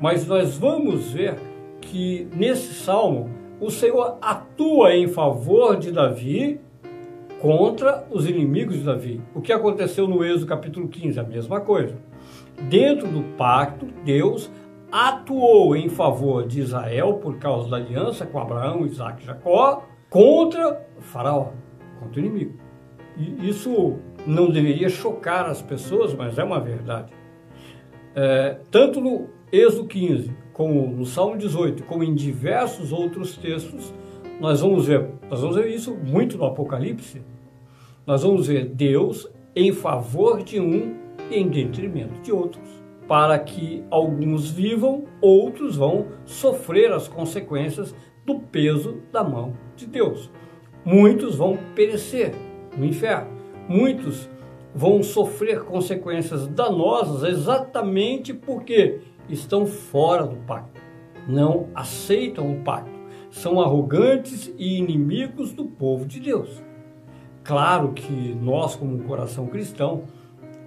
mas 0.00 0.26
nós 0.26 0.56
vamos 0.56 1.10
ver 1.10 1.36
que 1.80 2.28
nesse 2.34 2.74
salmo 2.74 3.28
o 3.60 3.70
Senhor 3.70 4.18
atua 4.20 4.94
em 4.94 5.08
favor 5.08 5.76
de 5.76 5.90
Davi 5.90 6.60
contra 7.40 8.06
os 8.10 8.28
inimigos 8.28 8.76
de 8.76 8.84
Davi. 8.84 9.20
O 9.34 9.40
que 9.40 9.52
aconteceu 9.52 10.06
no 10.06 10.24
Êxodo 10.24 10.46
capítulo 10.46 10.88
15? 10.88 11.20
A 11.20 11.22
mesma 11.22 11.60
coisa. 11.60 11.96
Dentro 12.62 13.06
do 13.08 13.22
pacto, 13.36 13.86
Deus 14.04 14.50
atuou 14.90 15.76
em 15.76 15.88
favor 15.88 16.46
de 16.46 16.60
Israel 16.60 17.14
por 17.14 17.38
causa 17.38 17.68
da 17.68 17.76
aliança 17.76 18.24
com 18.24 18.38
Abraão, 18.38 18.86
Isaac 18.86 19.22
e 19.22 19.26
Jacó 19.26 19.84
contra 20.08 20.86
o 20.96 21.00
faraó, 21.00 21.48
contra 22.00 22.20
o 22.20 22.24
inimigo. 22.24 22.54
E 23.16 23.48
isso 23.48 23.96
não 24.26 24.50
deveria 24.50 24.88
chocar 24.88 25.46
as 25.46 25.62
pessoas, 25.62 26.14
mas 26.14 26.38
é 26.38 26.44
uma 26.44 26.60
verdade. 26.60 27.12
É, 28.14 28.58
tanto 28.70 29.00
no 29.00 29.28
Êxodo 29.52 29.86
15, 29.86 30.34
como 30.52 30.86
no 30.86 31.04
Salmo 31.04 31.36
18, 31.36 31.84
como 31.84 32.02
em 32.02 32.14
diversos 32.14 32.92
outros 32.92 33.36
textos, 33.36 33.92
nós 34.40 34.60
vamos 34.60 34.86
ver, 34.86 35.10
nós 35.30 35.40
vamos 35.40 35.56
ver 35.56 35.68
isso 35.68 35.94
muito 35.94 36.36
no 36.36 36.44
Apocalipse. 36.44 37.22
Nós 38.06 38.22
vamos 38.22 38.46
ver 38.46 38.66
Deus 38.66 39.28
em 39.54 39.72
favor 39.72 40.42
de 40.42 40.60
um 40.60 41.05
em 41.30 41.48
detrimento 41.48 42.20
de 42.20 42.32
outros, 42.32 42.68
para 43.06 43.38
que 43.38 43.84
alguns 43.90 44.50
vivam, 44.50 45.04
outros 45.20 45.76
vão 45.76 46.06
sofrer 46.24 46.92
as 46.92 47.08
consequências 47.08 47.94
do 48.24 48.40
peso 48.40 49.02
da 49.12 49.22
mão 49.22 49.54
de 49.76 49.86
Deus. 49.86 50.30
Muitos 50.84 51.36
vão 51.36 51.58
perecer 51.74 52.34
no 52.76 52.84
inferno, 52.84 53.30
muitos 53.68 54.28
vão 54.74 55.02
sofrer 55.02 55.64
consequências 55.64 56.46
danosas 56.48 57.22
exatamente 57.28 58.34
porque 58.34 59.00
estão 59.28 59.66
fora 59.66 60.26
do 60.26 60.36
pacto, 60.36 60.80
não 61.26 61.68
aceitam 61.74 62.52
o 62.52 62.62
pacto 62.62 62.96
são 63.36 63.60
arrogantes 63.60 64.52
e 64.56 64.78
inimigos 64.78 65.52
do 65.52 65.66
povo 65.66 66.06
de 66.06 66.20
Deus. 66.20 66.62
Claro 67.44 67.92
que 67.92 68.34
nós, 68.34 68.74
como 68.74 69.04
coração 69.04 69.46
cristão, 69.46 70.04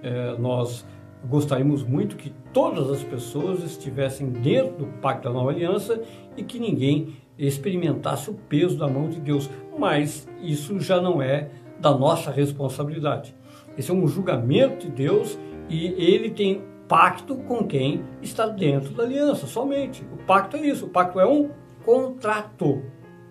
é, 0.04 0.36
nós 0.38 0.86
gostaríamos 1.28 1.84
muito 1.84 2.16
que 2.16 2.34
todas 2.54 2.90
as 2.90 3.04
pessoas 3.04 3.64
estivessem 3.64 4.30
dentro 4.30 4.78
do 4.78 4.86
pacto 5.00 5.28
da 5.28 5.34
nova 5.34 5.52
aliança 5.52 6.02
e 6.38 6.44
que 6.44 6.60
ninguém 6.60 7.18
experimentasse 7.38 8.30
o 8.30 8.34
peso 8.34 8.78
da 8.78 8.88
mão 8.88 9.10
de 9.10 9.20
Deus, 9.20 9.50
mas 9.78 10.28
isso 10.42 10.80
já 10.80 11.02
não 11.02 11.22
é 11.22 11.50
da 11.80 11.94
nossa 11.94 12.32
responsabilidade. 12.32 13.36
Esse 13.78 13.92
é 13.92 13.94
um 13.94 14.08
julgamento 14.08 14.88
de 14.88 14.92
Deus 14.92 15.38
e 15.70 15.86
ele 15.98 16.30
tem 16.30 16.62
pacto 16.88 17.36
com 17.36 17.66
quem 17.66 18.04
está 18.22 18.48
dentro 18.48 18.94
da 18.94 19.04
aliança, 19.04 19.48
somente. 19.48 20.04
O 20.12 20.18
pacto 20.26 20.58
é 20.58 20.62
isso, 20.68 20.88
o 20.88 20.90
pacto 20.90 21.20
é 21.20 21.26
um 21.26 21.50
contrato. 21.86 22.84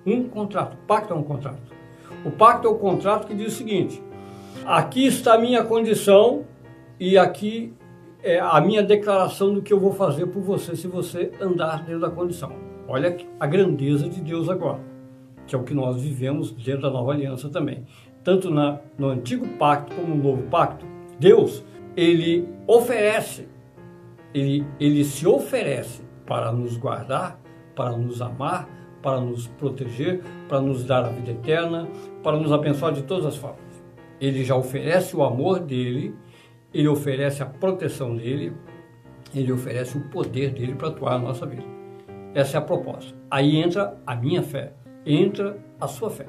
Um 0.07 0.29
contrato. 0.29 0.75
O 0.75 0.87
pacto 0.87 1.13
é 1.13 1.17
um 1.17 1.23
contrato. 1.23 1.75
O 2.25 2.31
pacto 2.31 2.67
é 2.67 2.71
o 2.71 2.77
contrato 2.77 3.27
que 3.27 3.35
diz 3.35 3.53
o 3.53 3.57
seguinte: 3.57 4.03
aqui 4.65 5.07
está 5.07 5.35
a 5.35 5.39
minha 5.39 5.63
condição 5.65 6.45
e 6.99 7.17
aqui 7.17 7.73
é 8.23 8.39
a 8.39 8.61
minha 8.61 8.82
declaração 8.82 9.54
do 9.54 9.63
que 9.63 9.73
eu 9.73 9.78
vou 9.78 9.93
fazer 9.93 10.26
por 10.26 10.43
você 10.43 10.76
se 10.76 10.89
você 10.89 11.30
andar 11.41 11.84
dentro 11.84 12.00
da 12.00 12.11
condição. 12.11 12.52
Olha 12.87 13.17
a 13.39 13.47
grandeza 13.47 14.08
de 14.08 14.21
Deus 14.21 14.49
agora, 14.49 14.80
que 15.47 15.54
é 15.54 15.58
o 15.58 15.63
que 15.63 15.75
nós 15.75 16.00
vivemos 16.00 16.52
dentro 16.52 16.82
da 16.82 16.91
nova 16.91 17.13
aliança 17.13 17.49
também. 17.49 17.84
Tanto 18.25 18.50
na, 18.50 18.80
no 18.99 19.08
antigo 19.08 19.47
pacto 19.58 19.95
como 19.95 20.15
no 20.15 20.23
novo 20.23 20.43
pacto, 20.45 20.84
Deus, 21.19 21.65
ele 21.97 22.49
oferece, 22.67 23.49
ele, 24.34 24.67
ele 24.80 25.04
se 25.04 25.26
oferece 25.26 26.02
para 26.26 26.52
nos 26.52 26.76
guardar 26.76 27.41
para 27.78 27.97
nos 27.97 28.21
amar, 28.21 28.69
para 29.00 29.21
nos 29.21 29.47
proteger, 29.47 30.21
para 30.49 30.61
nos 30.61 30.82
dar 30.82 31.04
a 31.04 31.11
vida 31.11 31.30
eterna, 31.30 31.89
para 32.25 32.37
nos 32.37 32.50
abençoar 32.50 32.93
de 32.93 33.02
todas 33.02 33.25
as 33.25 33.37
formas. 33.37 33.61
Ele 34.21 34.43
já 34.43 34.56
oferece 34.56 35.17
o 35.17 35.23
amor 35.23 35.61
dele, 35.61 36.13
ele 36.73 36.89
oferece 36.89 37.43
a 37.43 37.47
proteção 37.47 38.17
dele, 38.17 38.52
ele 39.35 39.52
oferece 39.52 39.97
o 39.97 40.09
poder 40.09 40.50
dele 40.50 40.75
para 40.75 40.89
atuar 40.89 41.19
na 41.19 41.28
nossa 41.28 41.47
vida. 41.47 41.65
Essa 42.35 42.57
é 42.57 42.59
a 42.59 42.63
proposta. 42.63 43.15
Aí 43.31 43.57
entra 43.57 43.97
a 44.07 44.15
minha 44.15 44.43
fé, 44.43 44.73
entra 45.04 45.59
a 45.81 45.87
sua 45.87 46.11
fé. 46.11 46.26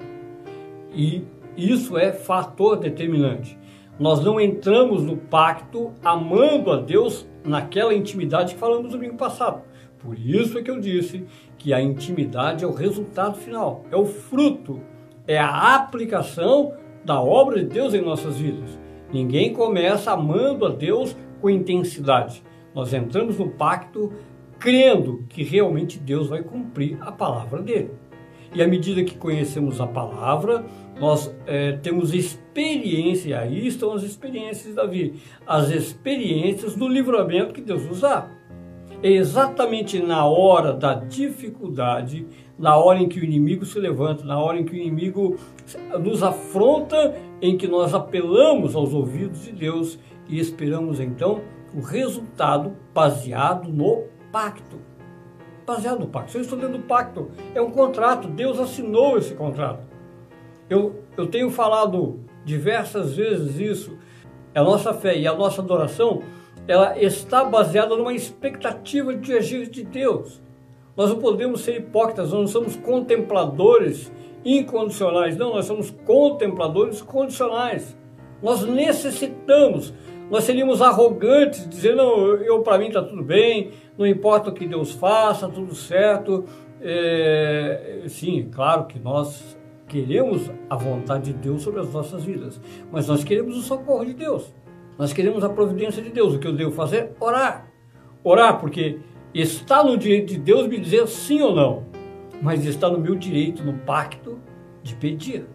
E 0.94 1.24
isso 1.56 1.98
é 1.98 2.12
fator 2.12 2.78
determinante. 2.78 3.58
Nós 4.00 4.24
não 4.24 4.40
entramos 4.40 5.04
no 5.04 5.18
pacto 5.18 5.92
amando 6.04 6.72
a 6.72 6.78
Deus 6.78 7.28
naquela 7.44 7.94
intimidade 7.94 8.54
que 8.54 8.60
falamos 8.60 8.86
no 8.86 8.98
domingo 8.98 9.18
passado. 9.18 9.62
Por 10.00 10.18
isso 10.18 10.58
é 10.58 10.64
que 10.64 10.72
eu 10.72 10.80
disse 10.80 11.26
que 11.58 11.74
a 11.74 11.82
intimidade 11.82 12.64
é 12.64 12.68
o 12.68 12.74
resultado 12.74 13.38
final, 13.38 13.84
é 13.92 13.98
o 13.98 14.06
fruto, 14.06 14.80
é 15.28 15.38
a 15.38 15.76
aplicação 15.76 16.74
da 17.04 17.22
obra 17.22 17.60
de 17.60 17.66
Deus 17.66 17.94
em 17.94 18.02
nossas 18.02 18.38
vidas. 18.38 18.79
Ninguém 19.12 19.54
começa 19.54 20.12
amando 20.12 20.66
a 20.66 20.70
Deus 20.70 21.16
com 21.42 21.50
intensidade. 21.50 22.44
Nós 22.74 22.94
entramos 22.94 23.38
no 23.38 23.50
pacto 23.50 24.14
crendo 24.60 25.24
que 25.30 25.44
realmente 25.44 25.98
Deus 25.98 26.28
vai 26.28 26.44
cumprir 26.44 26.98
a 27.02 27.12
palavra 27.12 27.62
dele. 27.62 27.92
E 28.54 28.62
à 28.62 28.68
medida 28.68 29.04
que 29.04 29.16
conhecemos 29.18 29.80
a 29.80 29.88
palavra, 29.88 30.66
nós 31.00 31.34
é, 31.46 31.74
temos 31.74 32.14
experiência, 32.14 33.40
aí 33.40 33.68
estão 33.68 33.94
as 33.94 34.04
experiências 34.04 34.76
Davi, 34.76 35.16
as 35.46 35.70
experiências 35.70 36.76
do 36.76 36.88
livramento 36.88 37.54
que 37.54 37.62
Deus 37.62 37.86
nos 37.86 38.02
dá 38.02 38.39
é 39.02 39.10
exatamente 39.10 40.02
na 40.02 40.26
hora 40.26 40.74
da 40.74 40.94
dificuldade, 40.94 42.28
na 42.58 42.76
hora 42.76 43.00
em 43.00 43.08
que 43.08 43.20
o 43.20 43.24
inimigo 43.24 43.66
se 43.66 43.80
levanta, 43.80 44.26
na 44.26 44.40
hora 44.40 44.60
em 44.60 44.66
que 44.66 44.74
o 44.74 44.76
inimigo 44.76 45.38
nos 46.00 46.22
afronta, 46.22 47.16
em 47.42 47.58
que 47.58 47.68
nós 47.68 47.94
apelamos 47.94 48.76
aos 48.76 48.94
ouvidos 48.94 49.44
de 49.44 49.54
Deus 49.54 49.98
e 50.28 50.40
esperamos 50.40 51.00
então 51.00 51.42
o 51.74 51.80
resultado 51.80 52.76
baseado 52.94 53.70
no 53.70 54.04
pacto. 54.32 54.78
Baseado 55.66 56.00
no 56.00 56.08
pacto. 56.08 56.32
Se 56.32 56.38
eu 56.38 56.42
estou 56.42 56.58
dentro 56.60 56.80
do 56.80 56.84
pacto, 56.84 57.30
é 57.56 57.62
um 57.62 57.72
contrato, 57.72 58.28
Deus 58.28 58.60
assinou 58.60 59.18
esse 59.18 59.34
contrato. 59.34 59.88
Eu, 60.70 61.04
eu 61.16 61.28
tenho 61.28 61.50
falado 61.50 62.20
diversas 62.44 63.16
vezes 63.16 63.58
isso. 63.58 63.98
A 64.54 64.64
nossa 64.64 64.94
fé 64.94 65.18
e 65.18 65.28
a 65.28 65.34
nossa 65.34 65.62
adoração 65.62 66.22
ela 66.70 67.02
está 67.02 67.44
baseada 67.44 67.96
numa 67.96 68.14
expectativa 68.14 69.16
de 69.16 69.34
agir 69.34 69.68
de 69.68 69.84
Deus. 69.84 70.40
Nós 70.96 71.10
não 71.10 71.18
podemos 71.18 71.62
ser 71.62 71.78
hipócritas, 71.78 72.32
nós 72.32 72.42
não 72.42 72.48
somos 72.48 72.76
contempladores 72.76 74.12
incondicionais, 74.46 75.36
não, 75.36 75.56
nós 75.56 75.66
somos 75.66 75.90
contempladores 76.06 77.02
condicionais. 77.02 77.98
Nós 78.40 78.64
necessitamos, 78.64 79.92
nós 80.30 80.44
seríamos 80.44 80.80
arrogantes, 80.80 81.68
dizer, 81.68 81.96
não, 81.96 82.20
eu, 82.20 82.44
eu 82.44 82.62
para 82.62 82.78
mim 82.78 82.90
está 82.90 83.02
tudo 83.02 83.24
bem, 83.24 83.72
não 83.98 84.06
importa 84.06 84.52
o 84.52 84.54
que 84.54 84.68
Deus 84.68 84.92
faça, 84.92 85.50
tudo 85.50 85.74
certo. 85.74 86.46
É, 86.80 88.04
sim, 88.08 88.48
claro 88.54 88.86
que 88.86 89.00
nós 89.00 89.58
queremos 89.88 90.52
a 90.70 90.76
vontade 90.76 91.34
de 91.34 91.40
Deus 91.40 91.64
sobre 91.64 91.80
as 91.80 91.92
nossas 91.92 92.24
vidas, 92.24 92.62
mas 92.92 93.08
nós 93.08 93.24
queremos 93.24 93.58
o 93.58 93.62
socorro 93.64 94.06
de 94.06 94.14
Deus. 94.14 94.54
Nós 95.00 95.14
queremos 95.14 95.46
a 95.46 95.50
providência 95.50 96.04
de 96.04 96.10
Deus. 96.10 96.36
O 96.36 96.40
que 96.40 96.46
eu 96.46 96.52
devo 96.52 96.72
fazer? 96.72 97.12
Orar. 97.22 97.72
Orar, 98.22 98.60
porque 98.60 99.00
está 99.34 99.82
no 99.82 99.98
direito 99.98 100.28
de 100.28 100.38
Deus 100.38 100.68
me 100.68 100.78
dizer 100.78 101.08
sim 101.08 101.42
ou 101.42 101.56
não, 101.56 101.86
mas 102.42 102.66
está 102.66 102.90
no 102.90 103.00
meu 103.00 103.16
direito, 103.16 103.64
no 103.64 103.74
pacto, 103.74 104.38
de 104.84 104.94
pedir 104.96 105.46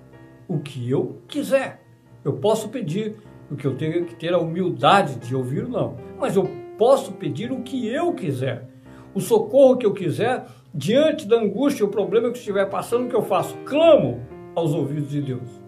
o 0.49 0.59
que 0.61 0.89
eu 0.89 1.21
quiser. 1.29 1.83
Eu 2.25 2.33
posso 2.33 2.71
pedir 2.71 3.17
o 3.51 3.55
que 3.55 3.67
eu 3.67 3.77
tenho 3.77 4.07
que 4.07 4.15
ter 4.15 4.33
a 4.33 4.39
humildade 4.39 5.17
de 5.17 5.37
ouvir, 5.37 5.69
não, 5.69 5.99
mas 6.19 6.37
eu 6.37 6.49
posso 6.79 7.13
pedir 7.13 7.53
o 7.53 7.61
que 7.61 7.87
eu 7.87 8.15
quiser. 8.15 8.67
O 9.15 9.21
socorro 9.21 9.77
que 9.77 9.85
eu 9.85 9.93
quiser 9.93 10.47
diante 10.75 11.29
da 11.29 11.37
angústia, 11.37 11.85
o 11.85 11.89
problema 11.91 12.31
que 12.31 12.39
estiver 12.39 12.65
passando, 12.71 13.05
o 13.05 13.09
que 13.11 13.15
eu 13.15 13.23
faço? 13.23 13.55
Clamo 13.67 14.23
aos 14.55 14.73
ouvidos 14.73 15.11
de 15.11 15.21
Deus. 15.21 15.64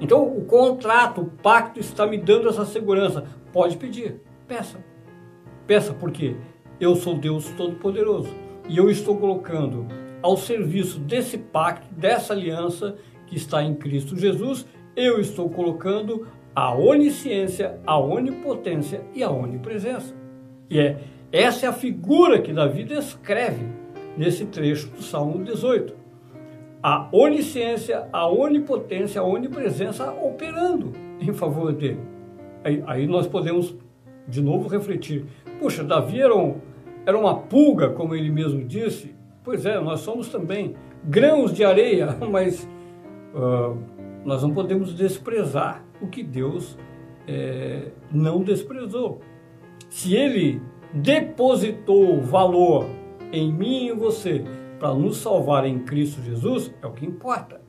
Então, 0.00 0.24
o 0.24 0.44
contrato, 0.44 1.22
o 1.22 1.30
pacto 1.30 1.80
está 1.80 2.06
me 2.06 2.18
dando 2.18 2.48
essa 2.48 2.64
segurança. 2.64 3.24
Pode 3.52 3.76
pedir, 3.76 4.20
peça. 4.46 4.78
Peça 5.66 5.94
porque 5.94 6.36
eu 6.78 6.94
sou 6.94 7.16
Deus 7.16 7.48
Todo-Poderoso 7.56 8.28
e 8.68 8.76
eu 8.76 8.90
estou 8.90 9.16
colocando 9.16 9.86
ao 10.22 10.36
serviço 10.36 10.98
desse 10.98 11.38
pacto, 11.38 11.86
dessa 11.94 12.32
aliança 12.32 12.96
que 13.26 13.36
está 13.36 13.62
em 13.62 13.74
Cristo 13.74 14.16
Jesus, 14.16 14.66
eu 14.94 15.20
estou 15.20 15.48
colocando 15.48 16.26
a 16.54 16.74
onisciência, 16.74 17.78
a 17.86 17.98
onipotência 17.98 19.02
e 19.14 19.22
a 19.22 19.30
onipresença. 19.30 20.14
E 20.70 20.78
é, 20.78 20.98
essa 21.30 21.66
é 21.66 21.68
a 21.68 21.72
figura 21.72 22.40
que 22.40 22.52
Davi 22.52 22.84
descreve 22.84 23.66
nesse 24.16 24.46
trecho 24.46 24.88
do 24.88 25.02
Salmo 25.02 25.44
18. 25.44 25.94
A 26.82 27.08
onisciência, 27.12 28.08
a 28.12 28.28
onipotência, 28.28 29.20
a 29.20 29.24
onipresença 29.24 30.10
operando 30.12 30.92
em 31.20 31.32
favor 31.32 31.72
dele. 31.72 32.00
Aí, 32.62 32.82
aí 32.86 33.06
nós 33.06 33.26
podemos 33.26 33.74
de 34.28 34.42
novo 34.42 34.68
refletir. 34.68 35.24
Puxa, 35.58 35.82
Davi 35.82 36.20
era, 36.20 36.36
um, 36.36 36.56
era 37.04 37.18
uma 37.18 37.34
pulga, 37.34 37.90
como 37.90 38.14
ele 38.14 38.30
mesmo 38.30 38.64
disse. 38.64 39.14
Pois 39.42 39.64
é, 39.64 39.80
nós 39.80 40.00
somos 40.00 40.28
também 40.28 40.74
grãos 41.04 41.52
de 41.52 41.64
areia, 41.64 42.16
mas 42.30 42.68
uh, 43.34 43.76
nós 44.24 44.42
não 44.42 44.52
podemos 44.52 44.94
desprezar 44.94 45.84
o 46.00 46.08
que 46.08 46.22
Deus 46.22 46.76
é, 47.26 47.90
não 48.12 48.42
desprezou. 48.42 49.20
Se 49.88 50.14
ele 50.14 50.60
depositou 50.92 52.20
valor 52.20 52.86
em 53.32 53.52
mim 53.52 53.86
e 53.86 53.90
em 53.90 53.96
você 53.96 54.44
para 54.78 54.94
nos 54.94 55.18
salvar 55.18 55.66
em 55.66 55.80
Cristo 55.80 56.22
Jesus, 56.22 56.72
é 56.82 56.86
o 56.86 56.92
que 56.92 57.06
importa. 57.06 57.60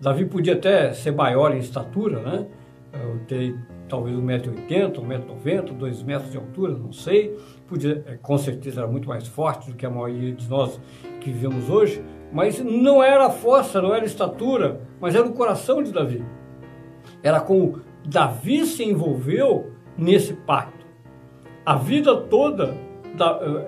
Davi 0.00 0.26
podia 0.26 0.54
até 0.54 0.92
ser 0.92 1.12
maior 1.12 1.54
em 1.54 1.58
estatura, 1.58 2.20
né? 2.20 2.46
Eu 2.92 3.18
ter 3.26 3.54
talvez 3.88 4.16
1,80m, 4.16 4.92
1,90m, 4.92 5.76
2 5.76 6.02
metros 6.02 6.30
de 6.30 6.36
altura, 6.36 6.76
não 6.76 6.92
sei. 6.92 7.36
Podia, 7.66 8.02
é, 8.06 8.16
com 8.16 8.36
certeza 8.36 8.80
era 8.80 8.90
muito 8.90 9.08
mais 9.08 9.26
forte 9.26 9.70
do 9.70 9.76
que 9.76 9.86
a 9.86 9.90
maioria 9.90 10.32
de 10.32 10.48
nós 10.48 10.80
que 11.20 11.30
vivemos 11.30 11.68
hoje, 11.68 12.02
mas 12.32 12.58
não 12.62 13.02
era 13.02 13.26
a 13.26 13.30
força, 13.30 13.80
não 13.80 13.94
era 13.94 14.02
a 14.02 14.06
estatura, 14.06 14.80
mas 15.00 15.14
era 15.14 15.26
o 15.26 15.32
coração 15.32 15.82
de 15.82 15.92
Davi. 15.92 16.24
Era 17.22 17.40
como 17.40 17.80
Davi 18.04 18.66
se 18.66 18.84
envolveu 18.84 19.72
nesse 19.96 20.34
pacto. 20.34 20.86
A 21.64 21.74
vida 21.76 22.16
toda, 22.16 22.76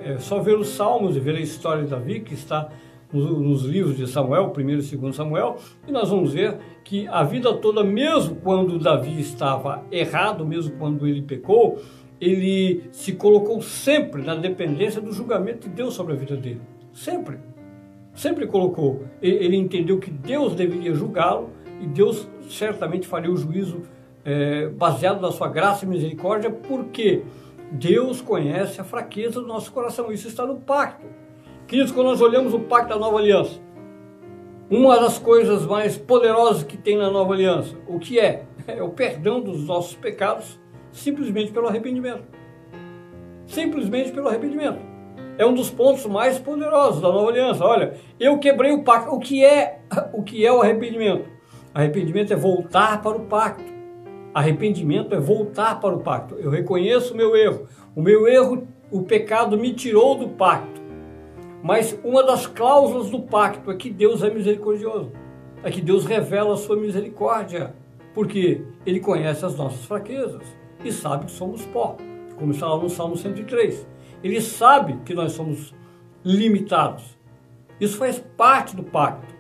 é 0.04 0.18
só 0.18 0.40
ver 0.40 0.58
os 0.58 0.68
salmos 0.68 1.16
e 1.16 1.20
ver 1.20 1.36
a 1.36 1.40
história 1.40 1.84
de 1.84 1.90
Davi, 1.90 2.20
que 2.20 2.34
está 2.34 2.68
nos 3.12 3.62
livros 3.64 3.96
de 3.96 4.06
Samuel, 4.06 4.50
primeiro 4.50 4.82
e 4.82 4.84
segundo 4.84 5.14
Samuel, 5.14 5.56
e 5.86 5.92
nós 5.92 6.10
vamos 6.10 6.34
ver 6.34 6.58
que 6.84 7.06
a 7.08 7.22
vida 7.22 7.54
toda, 7.54 7.82
mesmo 7.82 8.36
quando 8.36 8.78
Davi 8.78 9.18
estava 9.18 9.82
errado, 9.90 10.44
mesmo 10.44 10.76
quando 10.76 11.06
ele 11.06 11.22
pecou, 11.22 11.80
ele 12.20 12.82
se 12.92 13.12
colocou 13.12 13.62
sempre 13.62 14.22
na 14.22 14.34
dependência 14.34 15.00
do 15.00 15.12
julgamento 15.12 15.68
de 15.68 15.74
Deus 15.74 15.94
sobre 15.94 16.12
a 16.12 16.16
vida 16.16 16.36
dele. 16.36 16.60
Sempre. 16.92 17.38
Sempre 18.12 18.46
colocou. 18.46 19.04
Ele 19.22 19.56
entendeu 19.56 19.98
que 19.98 20.10
Deus 20.10 20.54
deveria 20.54 20.92
julgá-lo 20.92 21.50
e 21.80 21.86
Deus 21.86 22.28
certamente 22.50 23.06
faria 23.06 23.30
o 23.30 23.36
juízo 23.36 23.82
é, 24.24 24.68
baseado 24.68 25.20
na 25.20 25.30
sua 25.30 25.48
graça 25.48 25.84
e 25.84 25.88
misericórdia, 25.88 26.50
porque 26.50 27.22
Deus 27.70 28.20
conhece 28.20 28.80
a 28.80 28.84
fraqueza 28.84 29.40
do 29.40 29.46
nosso 29.46 29.70
coração. 29.72 30.10
Isso 30.10 30.28
está 30.28 30.46
no 30.46 30.56
pacto. 30.56 31.06
Queridos, 31.66 31.92
quando 31.92 32.06
nós 32.06 32.20
olhamos 32.20 32.54
o 32.54 32.60
pacto 32.60 32.88
da 32.90 32.98
nova 32.98 33.18
aliança, 33.18 33.60
uma 34.70 34.98
das 34.98 35.18
coisas 35.18 35.66
mais 35.66 35.96
poderosas 35.96 36.62
que 36.62 36.76
tem 36.76 36.96
na 36.96 37.10
nova 37.10 37.34
aliança, 37.34 37.76
o 37.86 37.98
que 37.98 38.18
é? 38.18 38.44
É 38.66 38.82
o 38.82 38.90
perdão 38.90 39.40
dos 39.40 39.66
nossos 39.66 39.94
pecados 39.94 40.60
simplesmente 40.92 41.52
pelo 41.52 41.68
arrependimento. 41.68 42.24
Simplesmente 43.46 44.12
pelo 44.12 44.28
arrependimento. 44.28 44.78
É 45.38 45.46
um 45.46 45.54
dos 45.54 45.70
pontos 45.70 46.04
mais 46.04 46.38
poderosos 46.38 47.00
da 47.00 47.08
nova 47.08 47.30
aliança. 47.30 47.64
Olha, 47.64 47.94
eu 48.18 48.38
quebrei 48.38 48.72
o 48.72 48.82
pacto. 48.82 49.14
O 49.14 49.18
que 49.18 49.44
é 49.44 49.80
o 50.12 50.22
que 50.22 50.44
é 50.44 50.52
o 50.52 50.60
arrependimento? 50.60 51.28
Arrependimento 51.72 52.32
é 52.32 52.36
voltar 52.36 53.00
para 53.00 53.16
o 53.16 53.26
pacto. 53.26 53.77
Arrependimento 54.34 55.14
é 55.14 55.20
voltar 55.20 55.80
para 55.80 55.94
o 55.94 56.00
pacto. 56.00 56.34
Eu 56.36 56.50
reconheço 56.50 57.14
o 57.14 57.16
meu 57.16 57.34
erro. 57.34 57.66
O 57.94 58.02
meu 58.02 58.28
erro, 58.28 58.66
o 58.90 59.02
pecado 59.02 59.56
me 59.56 59.72
tirou 59.72 60.16
do 60.16 60.28
pacto. 60.28 60.80
Mas 61.62 61.98
uma 62.04 62.22
das 62.22 62.46
cláusulas 62.46 63.10
do 63.10 63.20
pacto 63.20 63.70
é 63.70 63.76
que 63.76 63.90
Deus 63.90 64.22
é 64.22 64.30
misericordioso. 64.30 65.12
É 65.62 65.70
que 65.70 65.80
Deus 65.80 66.04
revela 66.04 66.54
a 66.54 66.56
sua 66.56 66.76
misericórdia. 66.76 67.74
Porque 68.14 68.62
Ele 68.86 69.00
conhece 69.00 69.44
as 69.44 69.56
nossas 69.56 69.84
fraquezas 69.84 70.42
e 70.84 70.92
sabe 70.92 71.26
que 71.26 71.32
somos 71.32 71.64
pó. 71.66 71.96
Como 72.36 72.52
está 72.52 72.68
lá 72.68 72.78
no 72.78 72.88
Salmo 72.88 73.16
103. 73.16 73.86
Ele 74.22 74.40
sabe 74.40 74.98
que 75.04 75.14
nós 75.14 75.32
somos 75.32 75.74
limitados. 76.24 77.18
Isso 77.80 77.96
faz 77.96 78.18
parte 78.36 78.76
do 78.76 78.82
pacto. 78.82 79.34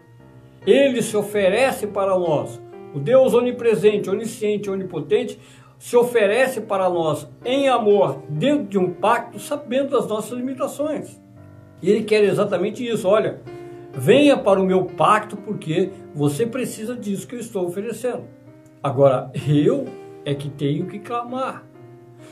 Ele 0.66 1.02
se 1.02 1.16
oferece 1.16 1.86
para 1.86 2.18
nós 2.18 2.60
o 2.94 2.98
Deus 2.98 3.34
onipresente, 3.34 4.08
onisciente, 4.08 4.70
onipotente 4.70 5.38
se 5.78 5.96
oferece 5.96 6.60
para 6.60 6.88
nós 6.88 7.28
em 7.44 7.68
amor 7.68 8.22
dentro 8.28 8.66
de 8.66 8.78
um 8.78 8.92
pacto, 8.92 9.38
sabendo 9.38 9.90
das 9.90 10.08
nossas 10.08 10.36
limitações. 10.36 11.20
E 11.80 11.90
ele 11.90 12.02
quer 12.02 12.24
exatamente 12.24 12.84
isso. 12.86 13.06
Olha, 13.06 13.40
venha 13.92 14.36
para 14.36 14.60
o 14.60 14.66
meu 14.66 14.84
pacto 14.84 15.36
porque 15.36 15.90
você 16.12 16.44
precisa 16.44 16.96
disso 16.96 17.28
que 17.28 17.36
eu 17.36 17.40
estou 17.40 17.66
oferecendo. 17.66 18.24
Agora, 18.82 19.30
eu 19.48 19.84
é 20.24 20.34
que 20.34 20.48
tenho 20.48 20.86
que 20.86 20.98
clamar. 20.98 21.64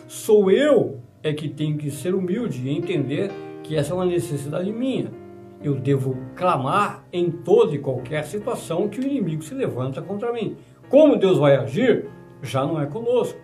Sou 0.09 0.51
eu 0.51 1.01
é 1.23 1.33
que 1.33 1.49
tenho 1.49 1.77
que 1.77 1.91
ser 1.91 2.15
humilde 2.15 2.67
e 2.67 2.77
entender 2.77 3.31
que 3.63 3.77
essa 3.77 3.93
é 3.93 3.97
uma 3.97 4.07
necessidade 4.07 4.73
minha 4.73 5.26
eu 5.63 5.75
devo 5.75 6.17
clamar 6.35 7.05
em 7.13 7.31
toda 7.31 7.75
e 7.75 7.79
qualquer 7.79 8.25
situação 8.25 8.89
que 8.89 9.01
o 9.01 9.05
inimigo 9.05 9.43
se 9.43 9.55
levanta 9.55 10.03
contra 10.03 10.33
mim. 10.33 10.57
Como 10.89 11.17
Deus 11.17 11.39
vai 11.39 11.57
agir, 11.57 12.09
já 12.43 12.65
não 12.65 12.81
é 12.81 12.87
conosco. 12.87 13.39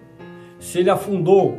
Se 0.59 0.79
ele 0.79 0.91
afundou 0.91 1.59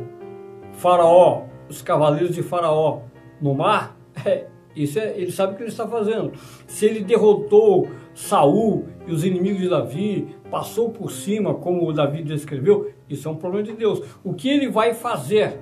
Faraó, 0.72 1.44
os 1.68 1.82
cavaleiros 1.82 2.34
de 2.34 2.42
Faraó 2.42 3.00
no 3.40 3.54
mar, 3.54 3.96
é, 4.24 4.46
isso 4.74 4.98
é, 4.98 5.16
ele 5.16 5.30
sabe 5.30 5.52
o 5.52 5.56
que 5.56 5.62
ele 5.62 5.70
está 5.70 5.86
fazendo. 5.86 6.32
Se 6.66 6.86
ele 6.86 7.00
derrotou 7.00 7.88
Saul 8.14 8.86
e 9.06 9.12
os 9.12 9.24
inimigos 9.24 9.60
de 9.60 9.68
Davi, 9.68 10.34
passou 10.50 10.90
por 10.90 11.10
cima, 11.10 11.54
como 11.54 11.86
o 11.86 11.92
Davi 11.92 12.22
descreveu, 12.22 12.90
isso 13.08 13.28
é 13.28 13.30
um 13.30 13.36
problema 13.36 13.64
de 13.64 13.72
Deus. 13.72 14.02
O 14.24 14.34
que 14.34 14.48
ele 14.48 14.68
vai 14.68 14.94
fazer 14.94 15.60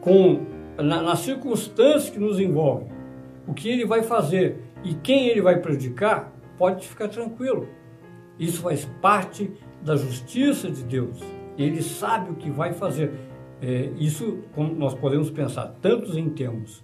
com 0.00 0.40
na, 0.76 1.02
nas 1.02 1.20
circunstâncias 1.20 2.10
que 2.10 2.18
nos 2.18 2.38
envolvem? 2.38 2.99
O 3.50 3.54
que 3.54 3.68
ele 3.68 3.84
vai 3.84 4.04
fazer 4.04 4.60
e 4.84 4.94
quem 4.94 5.26
ele 5.26 5.42
vai 5.42 5.58
prejudicar, 5.58 6.32
pode 6.56 6.86
ficar 6.86 7.08
tranquilo. 7.08 7.66
Isso 8.38 8.62
faz 8.62 8.84
parte 9.02 9.50
da 9.82 9.96
justiça 9.96 10.70
de 10.70 10.84
Deus. 10.84 11.20
Ele 11.58 11.82
sabe 11.82 12.30
o 12.30 12.34
que 12.34 12.48
vai 12.48 12.72
fazer. 12.72 13.12
É, 13.60 13.90
isso 13.98 14.38
nós 14.56 14.94
podemos 14.94 15.30
pensar 15.30 15.74
tanto 15.82 16.16
em 16.16 16.30
termos 16.30 16.82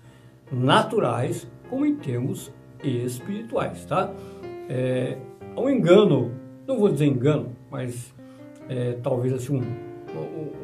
naturais 0.51 1.49
como 1.71 1.87
em 1.87 1.95
termos 1.95 2.53
espirituais, 2.83 3.85
tá? 3.85 4.13
É, 4.69 5.17
um 5.57 5.71
engano, 5.71 6.33
não 6.67 6.79
vou 6.79 6.89
dizer 6.89 7.07
engano, 7.07 7.53
mas 7.71 8.13
é, 8.69 8.95
talvez 9.03 9.33
assim 9.33 9.57
um, 9.57 9.63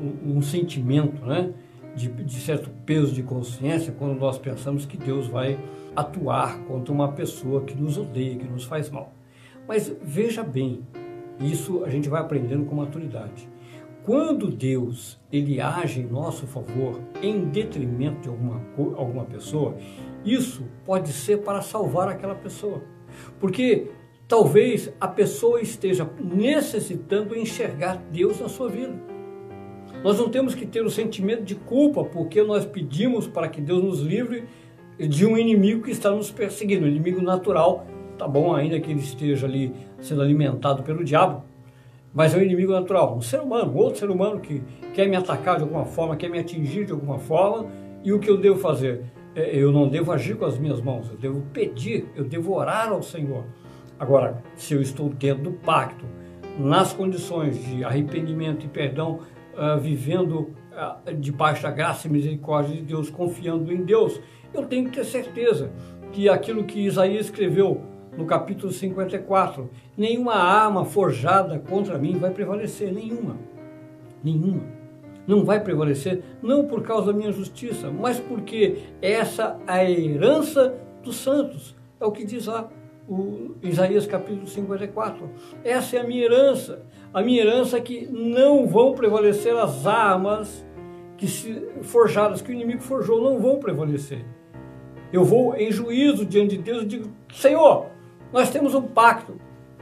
um, 0.01 0.37
um 0.37 0.43
sentimento, 0.43 1.25
né? 1.25 1.53
De, 1.95 2.09
de 2.09 2.41
certo 2.41 2.71
peso 2.87 3.13
de 3.13 3.23
consciência 3.23 3.95
quando 3.97 4.19
nós 4.19 4.39
pensamos 4.39 4.87
que 4.87 4.97
Deus 4.97 5.27
vai 5.27 5.59
atuar 5.95 6.59
contra 6.65 6.93
uma 6.93 7.13
pessoa 7.13 7.63
que 7.63 7.75
nos 7.75 7.99
odeia, 7.99 8.37
que 8.37 8.47
nos 8.47 8.65
faz 8.65 8.89
mal. 8.89 9.13
Mas 9.69 9.95
veja 10.03 10.43
bem, 10.43 10.87
isso 11.41 11.85
a 11.85 11.91
gente 11.91 12.09
vai 12.09 12.21
aprendendo 12.21 12.65
com 12.65 12.75
maturidade. 12.75 13.49
Quando 14.05 14.51
Deus 14.51 15.21
ele 15.31 15.61
age 15.61 16.01
em 16.01 16.07
nosso 16.07 16.47
favor 16.47 17.01
em 17.23 17.45
detrimento 17.51 18.23
de 18.23 18.29
alguma, 18.29 18.61
alguma 18.97 19.25
pessoa, 19.25 19.77
isso 20.25 20.65
pode 20.85 21.13
ser 21.13 21.39
para 21.39 21.63
salvar 21.63 22.09
aquela 22.09 22.35
pessoa. 22.35 22.83
Porque 23.39 23.91
talvez 24.27 24.93
a 25.01 25.07
pessoa 25.07 25.61
esteja 25.61 26.09
necessitando 26.19 27.37
enxergar 27.37 27.97
Deus 28.11 28.41
na 28.41 28.49
sua 28.49 28.69
vida. 28.69 29.12
Nós 30.03 30.19
não 30.19 30.29
temos 30.29 30.55
que 30.55 30.67
ter 30.67 30.85
o 30.85 30.91
sentimento 30.91 31.43
de 31.45 31.55
culpa 31.55 32.03
porque 32.03 32.43
nós 32.43 32.65
pedimos 32.65 33.29
para 33.29 33.49
que 33.49 33.61
Deus 33.61 33.83
nos 33.83 34.01
livre 34.01 34.45
de 34.99 35.25
um 35.25 35.39
inimigo 35.39 35.83
que 35.83 35.91
está 35.93 36.11
nos 36.11 36.31
perseguindo, 36.31 36.85
um 36.85 36.89
inimigo 36.89 37.23
natural, 37.23 37.87
tá 38.19 38.27
bom, 38.27 38.55
ainda 38.55 38.81
que 38.81 38.91
ele 38.91 39.01
esteja 39.01 39.47
ali 39.47 39.73
sendo 40.01 40.21
alimentado 40.21 40.83
pelo 40.83 41.05
diabo, 41.05 41.45
mas 42.13 42.35
é 42.35 42.39
um 42.39 42.43
inimigo 42.43 42.73
natural, 42.73 43.17
um 43.17 43.23
ser 43.23 43.41
humano, 43.41 43.73
um 43.73 43.77
outro 43.77 44.01
ser 44.01 44.11
humano 44.11 44.41
que 44.41 44.63
quer 44.93 45.09
me 45.09 45.17
atacar 45.17 45.57
de 45.57 45.63
alguma 45.63 45.85
forma, 45.85 46.17
quer 46.17 46.29
me 46.29 46.39
atingir 46.39 46.85
de 46.85 46.93
alguma 46.93 47.19
forma, 47.19 47.71
e 48.05 48.13
o 48.13 48.19
que 48.19 48.29
eu 48.29 48.37
devo 48.37 48.59
fazer? 48.59 49.05
É, 49.35 49.57
eu 49.57 49.73
não 49.73 49.89
devo 49.89 50.13
agir 50.13 50.37
com 50.37 50.45
as 50.45 50.59
minhas 50.59 50.81
mãos, 50.81 51.09
eu 51.09 51.17
devo 51.17 51.41
pedir, 51.53 52.07
eu 52.15 52.25
devo 52.25 52.53
orar 52.53 52.91
ao 52.91 53.03
Senhor. 53.03 53.45
Agora, 53.99 54.43
se 54.57 54.75
eu 54.75 54.83
estou 54.83 55.09
dentro 55.09 55.45
do 55.45 55.53
pacto, 55.53 56.05
nas 56.59 56.93
condições 56.93 57.65
de 57.65 57.83
arrependimento 57.83 58.67
e 58.67 58.69
perdão, 58.69 59.21
uh, 59.55 59.79
vivendo 59.81 60.51
uh, 60.73 61.15
debaixo 61.15 61.63
da 61.63 61.71
graça 61.71 62.09
e 62.09 62.11
misericórdia 62.11 62.77
de 62.77 62.83
Deus, 62.83 63.11
confiando 63.11 63.73
em 63.73 63.85
Deus, 63.85 64.21
eu 64.53 64.67
tenho 64.67 64.85
que 64.89 64.97
ter 64.97 65.05
certeza 65.05 65.71
que 66.13 66.29
aquilo 66.29 66.65
que 66.65 66.81
Isaías 66.81 67.27
escreveu 67.27 67.81
no 68.17 68.27
capítulo 68.27 68.71
54, 68.71 69.71
nenhuma 69.97 70.35
arma 70.35 70.85
forjada 70.85 71.59
contra 71.59 71.99
mim 71.99 72.19
vai 72.19 72.31
prevalecer, 72.31 72.93
nenhuma. 72.93 73.37
Nenhuma. 74.23 74.63
não 75.27 75.45
vai 75.45 75.61
prevalecer, 75.61 76.23
não 76.43 76.67
por 76.67 76.83
causa 76.83 77.13
da 77.13 77.19
minha 77.19 77.33
justiça, 77.33 77.91
mas 77.91 78.21
porque 78.21 78.79
essa 79.01 79.59
é 79.67 79.73
a 79.73 79.91
herança 79.91 80.75
dos 81.03 81.17
santos. 81.17 81.75
É 82.01 82.05
o 82.05 82.13
que 82.13 82.25
diz 82.25 82.47
lá 82.47 82.69
o 83.09 83.55
Isaías 83.63 84.07
capítulo 84.07 84.47
54. 84.47 85.29
Essa 85.65 85.97
é 85.97 86.01
a 86.01 86.05
minha 86.05 86.25
herança. 86.25 86.85
A 87.15 87.21
minha 87.21 87.43
herança 87.43 87.77
é 87.77 87.81
que 87.81 88.07
não 88.11 88.67
vão 88.67 88.95
prevalecer 88.95 89.55
as 89.55 89.87
armas 89.87 90.65
que 91.19 91.29
se 91.29 91.63
forjadas, 91.83 92.41
que 92.41 92.51
o 92.51 92.55
inimigo 92.55 92.81
forjou, 92.81 93.21
não 93.21 93.39
vão 93.39 93.59
prevalecer. 93.59 94.25
Eu 95.13 95.23
vou 95.23 95.55
em 95.55 95.71
juízo 95.71 96.25
diante 96.25 96.57
de 96.57 96.63
Deus 96.63 96.85
e 96.85 96.87
digo, 96.87 97.11
Senhor, 97.35 97.87
nós 98.33 98.49
temos 98.49 98.75
um 98.75 98.81
pacto, 98.81 99.35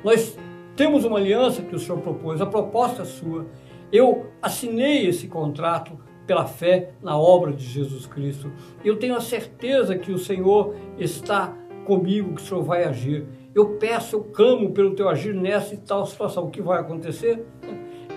nós 0.03 0.37
temos 0.75 1.05
uma 1.05 1.19
aliança 1.19 1.63
que 1.63 1.75
o 1.75 1.79
Senhor 1.79 2.01
propôs, 2.01 2.41
a 2.41 2.47
proposta 2.47 3.03
é 3.03 3.05
sua. 3.05 3.47
Eu 3.93 4.27
assinei 4.43 5.07
esse 5.07 5.29
contrato 5.29 5.97
pela 6.27 6.47
fé 6.47 6.93
na 7.01 7.17
obra 7.17 7.53
de 7.53 7.65
Jesus 7.65 8.07
Cristo. 8.07 8.51
Eu 8.85 8.99
tenho 8.99 9.15
a 9.15 9.21
certeza 9.21 9.97
que 9.97 10.11
o 10.11 10.19
Senhor 10.19 10.75
está 10.99 11.57
comigo, 11.85 12.35
que 12.35 12.43
o 12.43 12.45
Senhor 12.45 12.63
vai 12.63 12.85
agir. 12.85 13.27
Eu 13.55 13.71
peço, 13.79 14.17
eu 14.17 14.25
clamo 14.25 14.71
pelo 14.71 14.95
teu 14.95 15.09
agir 15.09 15.35
nessa 15.35 15.75
e 15.75 15.79
tal 15.79 16.07
situação. 16.07 16.45
O 16.45 16.51
que 16.51 16.63
vai 16.63 16.81
acontecer? 16.81 17.45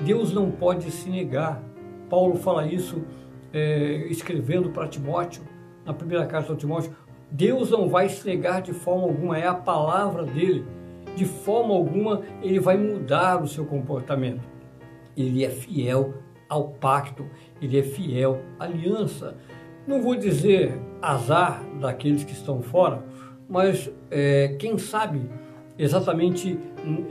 Deus 0.05 0.31
não 0.31 0.51
pode 0.51 0.91
se 0.91 1.09
negar. 1.09 1.63
Paulo 2.09 2.35
fala 2.35 2.67
isso 2.67 3.03
é, 3.51 4.05
escrevendo 4.09 4.69
para 4.69 4.87
Timóteo, 4.87 5.43
na 5.83 5.93
primeira 5.93 6.25
carta 6.27 6.53
de 6.53 6.59
Timóteo. 6.59 6.95
Deus 7.31 7.71
não 7.71 7.89
vai 7.89 8.09
se 8.09 8.27
negar 8.27 8.61
de 8.61 8.73
forma 8.73 9.05
alguma, 9.05 9.37
é 9.37 9.47
a 9.47 9.55
palavra 9.55 10.23
dele. 10.23 10.65
De 11.15 11.25
forma 11.25 11.73
alguma 11.73 12.21
ele 12.43 12.59
vai 12.59 12.77
mudar 12.77 13.41
o 13.41 13.47
seu 13.47 13.65
comportamento. 13.65 14.47
Ele 15.17 15.43
é 15.43 15.49
fiel 15.49 16.13
ao 16.47 16.69
pacto, 16.69 17.25
ele 17.59 17.79
é 17.79 17.83
fiel 17.83 18.39
à 18.59 18.65
aliança. 18.65 19.35
Não 19.87 20.01
vou 20.01 20.15
dizer 20.15 20.79
azar 21.01 21.63
daqueles 21.79 22.23
que 22.23 22.33
estão 22.33 22.61
fora, 22.61 23.03
mas 23.53 23.87
é, 24.09 24.55
quem 24.57 24.79
sabe 24.79 25.29
exatamente 25.77 26.57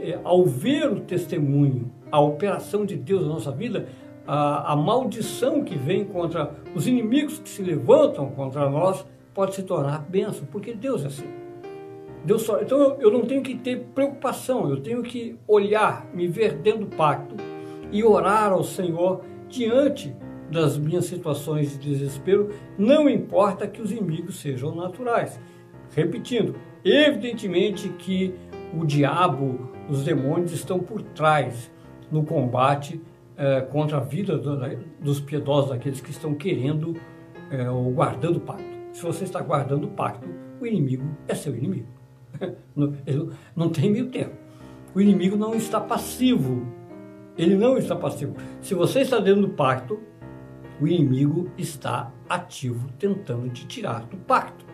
é, 0.01 0.19
ao 0.25 0.43
ver 0.43 0.91
o 0.91 0.99
testemunho, 0.99 1.89
a 2.11 2.19
operação 2.19 2.85
de 2.85 2.97
Deus 2.97 3.21
na 3.21 3.29
nossa 3.29 3.49
vida, 3.49 3.87
a, 4.27 4.73
a, 4.73 4.75
maldição 4.75 5.63
que 5.63 5.77
vem 5.77 6.03
contra 6.03 6.53
os 6.75 6.85
inimigos 6.85 7.39
que 7.39 7.47
se 7.47 7.61
levantam 7.61 8.29
contra 8.31 8.69
nós 8.69 9.05
pode 9.33 9.55
se 9.55 9.63
tornar 9.63 9.99
bênção, 9.99 10.45
porque 10.51 10.73
Deus 10.73 11.05
é 11.05 11.07
assim. 11.07 11.29
Deus 12.25 12.41
só, 12.41 12.61
então 12.61 12.77
eu, 12.77 13.01
eu 13.03 13.11
não 13.11 13.21
tenho 13.21 13.41
que 13.41 13.55
ter 13.55 13.79
preocupação, 13.95 14.69
eu 14.69 14.81
tenho 14.81 15.01
que 15.01 15.37
olhar, 15.47 16.05
me 16.13 16.27
ver 16.27 16.55
dentro 16.55 16.81
do 16.81 16.95
pacto 16.97 17.35
e 17.89 18.03
orar 18.03 18.51
ao 18.51 18.65
Senhor 18.65 19.21
diante 19.47 20.13
das 20.51 20.77
minhas 20.77 21.05
situações 21.05 21.79
de 21.79 21.89
desespero, 21.89 22.49
não 22.77 23.07
importa 23.07 23.65
que 23.65 23.81
os 23.81 23.93
inimigos 23.93 24.41
sejam 24.41 24.75
naturais. 24.75 25.39
Repetindo, 25.95 26.55
evidentemente 26.83 27.89
que 27.89 28.33
o 28.73 28.85
diabo, 28.85 29.69
os 29.89 30.03
demônios 30.03 30.51
estão 30.51 30.79
por 30.79 31.01
trás 31.01 31.71
no 32.11 32.23
combate 32.23 33.01
é, 33.37 33.61
contra 33.61 33.97
a 33.97 33.99
vida 33.99 34.37
do, 34.37 34.59
dos 34.99 35.19
piedosos, 35.19 35.69
daqueles 35.71 36.01
que 36.01 36.11
estão 36.11 36.33
querendo 36.33 36.95
é, 37.51 37.69
ou 37.69 37.91
guardando 37.91 38.37
o 38.37 38.39
pacto. 38.39 38.63
Se 38.91 39.01
você 39.01 39.23
está 39.23 39.41
guardando 39.41 39.85
o 39.85 39.91
pacto, 39.91 40.27
o 40.59 40.65
inimigo 40.65 41.05
é 41.27 41.35
seu 41.35 41.55
inimigo. 41.55 41.87
não, 42.75 42.93
não 43.55 43.69
tem 43.69 43.91
meio 43.91 44.09
termo. 44.09 44.33
O 44.95 45.01
inimigo 45.01 45.35
não 45.35 45.55
está 45.55 45.79
passivo. 45.79 46.65
Ele 47.37 47.55
não 47.55 47.77
está 47.77 47.95
passivo. 47.95 48.35
Se 48.61 48.75
você 48.75 49.01
está 49.01 49.19
dentro 49.19 49.41
do 49.41 49.49
pacto, 49.49 49.99
o 50.79 50.87
inimigo 50.87 51.49
está 51.57 52.11
ativo, 52.29 52.87
tentando 52.99 53.49
te 53.49 53.65
tirar 53.65 54.05
do 54.05 54.17
pacto. 54.17 54.72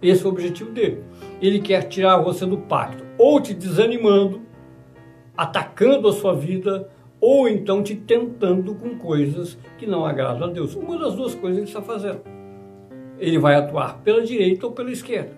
Esse 0.00 0.24
é 0.24 0.26
o 0.26 0.30
objetivo 0.30 0.70
dele. 0.70 1.02
Ele 1.40 1.60
quer 1.60 1.82
tirar 1.82 2.18
você 2.18 2.46
do 2.46 2.58
pacto, 2.58 3.04
ou 3.18 3.40
te 3.40 3.52
desanimando, 3.52 4.42
atacando 5.36 6.08
a 6.08 6.12
sua 6.12 6.34
vida, 6.34 6.88
ou 7.20 7.48
então 7.48 7.82
te 7.82 7.96
tentando 7.96 8.74
com 8.74 8.96
coisas 8.96 9.58
que 9.76 9.86
não 9.86 10.06
agradam 10.06 10.48
a 10.48 10.52
Deus. 10.52 10.74
Uma 10.74 10.98
das 10.98 11.14
duas 11.14 11.34
coisas 11.34 11.58
ele 11.58 11.66
está 11.66 11.82
fazendo. 11.82 12.20
Ele 13.18 13.38
vai 13.38 13.56
atuar 13.56 13.98
pela 14.02 14.22
direita 14.22 14.66
ou 14.66 14.72
pela 14.72 14.90
esquerda. 14.90 15.32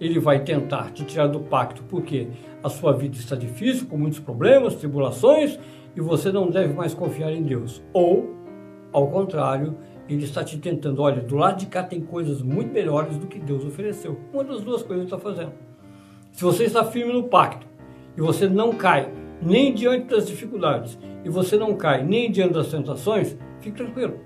Ele 0.00 0.20
vai 0.20 0.44
tentar 0.44 0.92
te 0.92 1.04
tirar 1.04 1.26
do 1.26 1.40
pacto 1.40 1.82
porque 1.88 2.28
a 2.62 2.68
sua 2.68 2.92
vida 2.92 3.16
está 3.16 3.34
difícil, 3.34 3.86
com 3.86 3.96
muitos 3.96 4.20
problemas, 4.20 4.76
tribulações, 4.76 5.58
e 5.96 6.00
você 6.00 6.30
não 6.30 6.50
deve 6.50 6.74
mais 6.74 6.94
confiar 6.94 7.32
em 7.32 7.42
Deus. 7.42 7.82
Ou, 7.92 8.34
ao 8.92 9.08
contrário, 9.08 9.76
ele 10.08 10.24
está 10.24 10.44
te 10.44 10.58
tentando, 10.58 11.02
olha, 11.02 11.20
do 11.20 11.36
lado 11.36 11.58
de 11.58 11.66
cá 11.66 11.82
tem 11.82 12.00
coisas 12.00 12.42
muito 12.42 12.72
melhores 12.72 13.16
do 13.16 13.26
que 13.26 13.38
Deus 13.38 13.64
ofereceu. 13.64 14.18
Uma 14.32 14.44
das 14.44 14.60
duas 14.60 14.82
coisas 14.82 15.04
ele 15.04 15.14
está 15.14 15.18
fazendo. 15.18 15.52
Se 16.32 16.44
você 16.44 16.64
está 16.64 16.84
firme 16.84 17.12
no 17.12 17.24
pacto 17.24 17.66
e 18.16 18.20
você 18.20 18.48
não 18.48 18.72
cai 18.72 19.10
nem 19.42 19.74
diante 19.74 20.06
das 20.06 20.26
dificuldades 20.26 20.98
e 21.24 21.28
você 21.28 21.56
não 21.56 21.74
cai 21.74 22.04
nem 22.04 22.30
diante 22.30 22.54
das 22.54 22.68
tentações, 22.68 23.36
fique 23.60 23.76
tranquilo. 23.76 24.20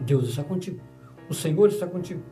Deus 0.00 0.28
está 0.28 0.42
contigo. 0.42 0.80
O 1.28 1.34
Senhor 1.34 1.68
está 1.68 1.86
contigo. 1.86 2.22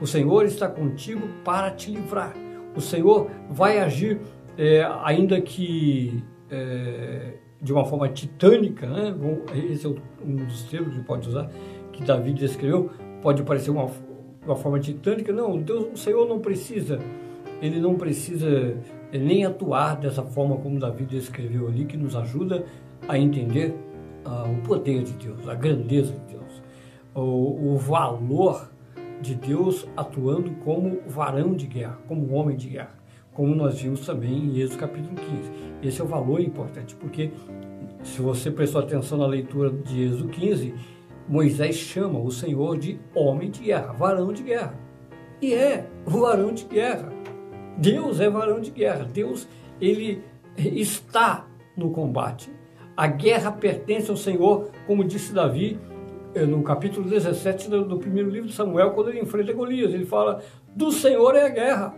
O 0.00 0.06
Senhor 0.06 0.44
está 0.44 0.68
contigo 0.68 1.26
para 1.44 1.70
te 1.70 1.90
livrar. 1.90 2.34
O 2.74 2.80
Senhor 2.80 3.30
vai 3.50 3.78
agir, 3.78 4.20
é, 4.58 4.86
ainda 5.02 5.40
que 5.40 6.22
é, 6.50 7.34
de 7.60 7.72
uma 7.72 7.84
forma 7.84 8.08
titânica, 8.08 8.86
né? 8.86 9.14
esse 9.70 9.86
é 9.86 9.88
um 9.88 10.36
dos 10.36 10.64
termos 10.64 10.94
que 10.94 11.00
pode 11.02 11.28
usar, 11.28 11.50
que 11.96 12.04
Davi 12.04 12.32
descreveu, 12.32 12.90
pode 13.22 13.42
parecer 13.42 13.70
uma, 13.70 13.90
uma 14.44 14.56
forma 14.56 14.78
titânica. 14.78 15.32
Não, 15.32 15.58
Deus, 15.58 15.86
o 15.94 15.96
Senhor 15.96 16.28
não 16.28 16.38
precisa, 16.38 16.98
ele 17.60 17.80
não 17.80 17.94
precisa 17.96 18.76
nem 19.12 19.44
atuar 19.44 19.96
dessa 19.96 20.22
forma 20.22 20.56
como 20.56 20.78
Davi 20.78 21.04
descreveu 21.04 21.68
ali, 21.68 21.84
que 21.86 21.96
nos 21.96 22.14
ajuda 22.14 22.64
a 23.08 23.18
entender 23.18 23.74
uh, 24.24 24.50
o 24.50 24.62
poder 24.62 25.02
de 25.02 25.12
Deus, 25.12 25.48
a 25.48 25.54
grandeza 25.54 26.12
de 26.12 26.34
Deus, 26.34 26.62
o, 27.14 27.72
o 27.72 27.76
valor 27.78 28.68
de 29.20 29.34
Deus 29.34 29.86
atuando 29.96 30.50
como 30.64 30.98
varão 31.06 31.54
de 31.54 31.66
guerra, 31.66 31.98
como 32.06 32.34
homem 32.34 32.56
de 32.56 32.68
guerra, 32.68 32.94
como 33.32 33.54
nós 33.54 33.80
vimos 33.80 34.04
também 34.04 34.32
em 34.32 34.58
Êxodo 34.58 34.80
capítulo 34.80 35.14
15. 35.14 35.50
Esse 35.82 36.00
é 36.00 36.04
o 36.04 36.06
valor 36.06 36.40
importante, 36.40 36.94
porque 36.96 37.30
se 38.02 38.20
você 38.20 38.50
prestou 38.50 38.80
atenção 38.80 39.18
na 39.18 39.26
leitura 39.26 39.70
de 39.70 40.02
Êxodo 40.02 40.28
15, 40.28 40.74
Moisés 41.28 41.74
chama 41.74 42.20
o 42.20 42.30
Senhor 42.30 42.78
de 42.78 43.00
homem 43.14 43.50
de 43.50 43.64
guerra, 43.64 43.92
varão 43.92 44.32
de 44.32 44.42
guerra. 44.42 44.74
E 45.40 45.52
é 45.52 45.86
o 46.06 46.10
varão 46.20 46.52
de 46.52 46.64
guerra. 46.64 47.12
Deus 47.76 48.20
é 48.20 48.30
varão 48.30 48.60
de 48.60 48.70
guerra. 48.70 49.04
Deus, 49.04 49.46
ele 49.80 50.22
está 50.56 51.46
no 51.76 51.90
combate. 51.90 52.50
A 52.96 53.06
guerra 53.06 53.52
pertence 53.52 54.10
ao 54.10 54.16
Senhor, 54.16 54.70
como 54.86 55.04
disse 55.04 55.32
Davi 55.32 55.78
eh, 56.34 56.46
no 56.46 56.62
capítulo 56.62 57.08
17 57.08 57.68
do 57.68 57.98
primeiro 57.98 58.30
livro 58.30 58.48
de 58.48 58.54
Samuel, 58.54 58.92
quando 58.92 59.10
ele 59.10 59.20
enfrenta 59.20 59.52
Golias. 59.52 59.92
Ele 59.92 60.06
fala: 60.06 60.42
Do 60.74 60.90
Senhor 60.90 61.34
é 61.34 61.44
a 61.44 61.48
guerra. 61.50 61.94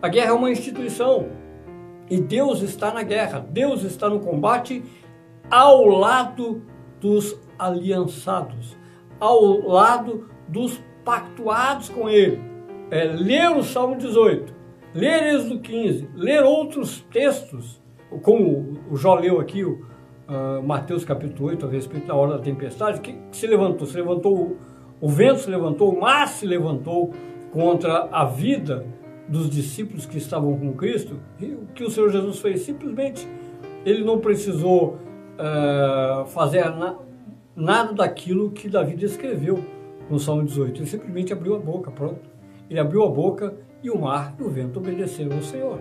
A 0.00 0.08
guerra 0.08 0.30
é 0.30 0.32
uma 0.32 0.50
instituição. 0.50 1.28
E 2.08 2.18
Deus 2.18 2.62
está 2.62 2.92
na 2.92 3.02
guerra. 3.02 3.44
Deus 3.50 3.84
está 3.84 4.08
no 4.08 4.20
combate 4.20 4.82
ao 5.50 5.84
lado 5.86 6.62
dos 7.00 7.38
aliançados, 7.60 8.76
ao 9.20 9.68
lado 9.68 10.28
dos 10.48 10.82
pactuados 11.04 11.88
com 11.88 12.08
ele. 12.08 12.40
É, 12.90 13.04
ler 13.04 13.50
o 13.50 13.62
Salmo 13.62 13.96
18, 13.96 14.52
ler 14.94 15.34
Êxodo 15.34 15.60
15, 15.60 16.08
ler 16.14 16.42
outros 16.42 17.02
textos, 17.12 17.80
como 18.22 18.78
o 18.90 18.96
Jó 18.96 19.14
leu 19.14 19.38
aqui, 19.38 19.62
o 19.62 19.74
uh, 20.28 20.62
Mateus 20.66 21.04
capítulo 21.04 21.50
8, 21.50 21.66
a 21.66 21.68
respeito 21.68 22.06
da 22.08 22.14
hora 22.14 22.32
da 22.32 22.38
tempestade, 22.40 23.00
que, 23.00 23.12
que 23.12 23.36
se 23.36 23.46
levantou? 23.46 23.86
Se 23.86 23.96
levantou, 23.96 24.36
o, 24.36 24.56
o 25.00 25.08
vento 25.08 25.40
se 25.40 25.50
levantou, 25.50 25.94
o 25.94 26.00
mar 26.00 26.26
se 26.26 26.44
levantou 26.46 27.12
contra 27.52 28.08
a 28.10 28.24
vida 28.24 28.84
dos 29.28 29.48
discípulos 29.48 30.06
que 30.06 30.18
estavam 30.18 30.58
com 30.58 30.72
Cristo. 30.72 31.20
O 31.40 31.66
que 31.72 31.84
o 31.84 31.90
Senhor 31.90 32.10
Jesus 32.10 32.40
fez? 32.40 32.62
Simplesmente, 32.62 33.28
ele 33.84 34.02
não 34.02 34.18
precisou 34.18 34.98
uh, 35.38 36.26
fazer 36.26 36.68
nada 36.70 37.09
nada 37.60 37.92
daquilo 37.92 38.50
que 38.50 38.68
Davi 38.68 38.96
descreveu 38.96 39.62
no 40.08 40.18
Salmo 40.18 40.44
18. 40.44 40.80
Ele 40.80 40.86
simplesmente 40.86 41.32
abriu 41.32 41.54
a 41.54 41.58
boca, 41.58 41.90
pronto. 41.90 42.28
Ele 42.68 42.80
abriu 42.80 43.04
a 43.04 43.08
boca 43.08 43.54
e 43.82 43.90
o 43.90 43.98
mar 44.00 44.34
e 44.38 44.42
o 44.42 44.48
vento 44.48 44.78
obedeceram 44.78 45.36
ao 45.36 45.42
Senhor. 45.42 45.78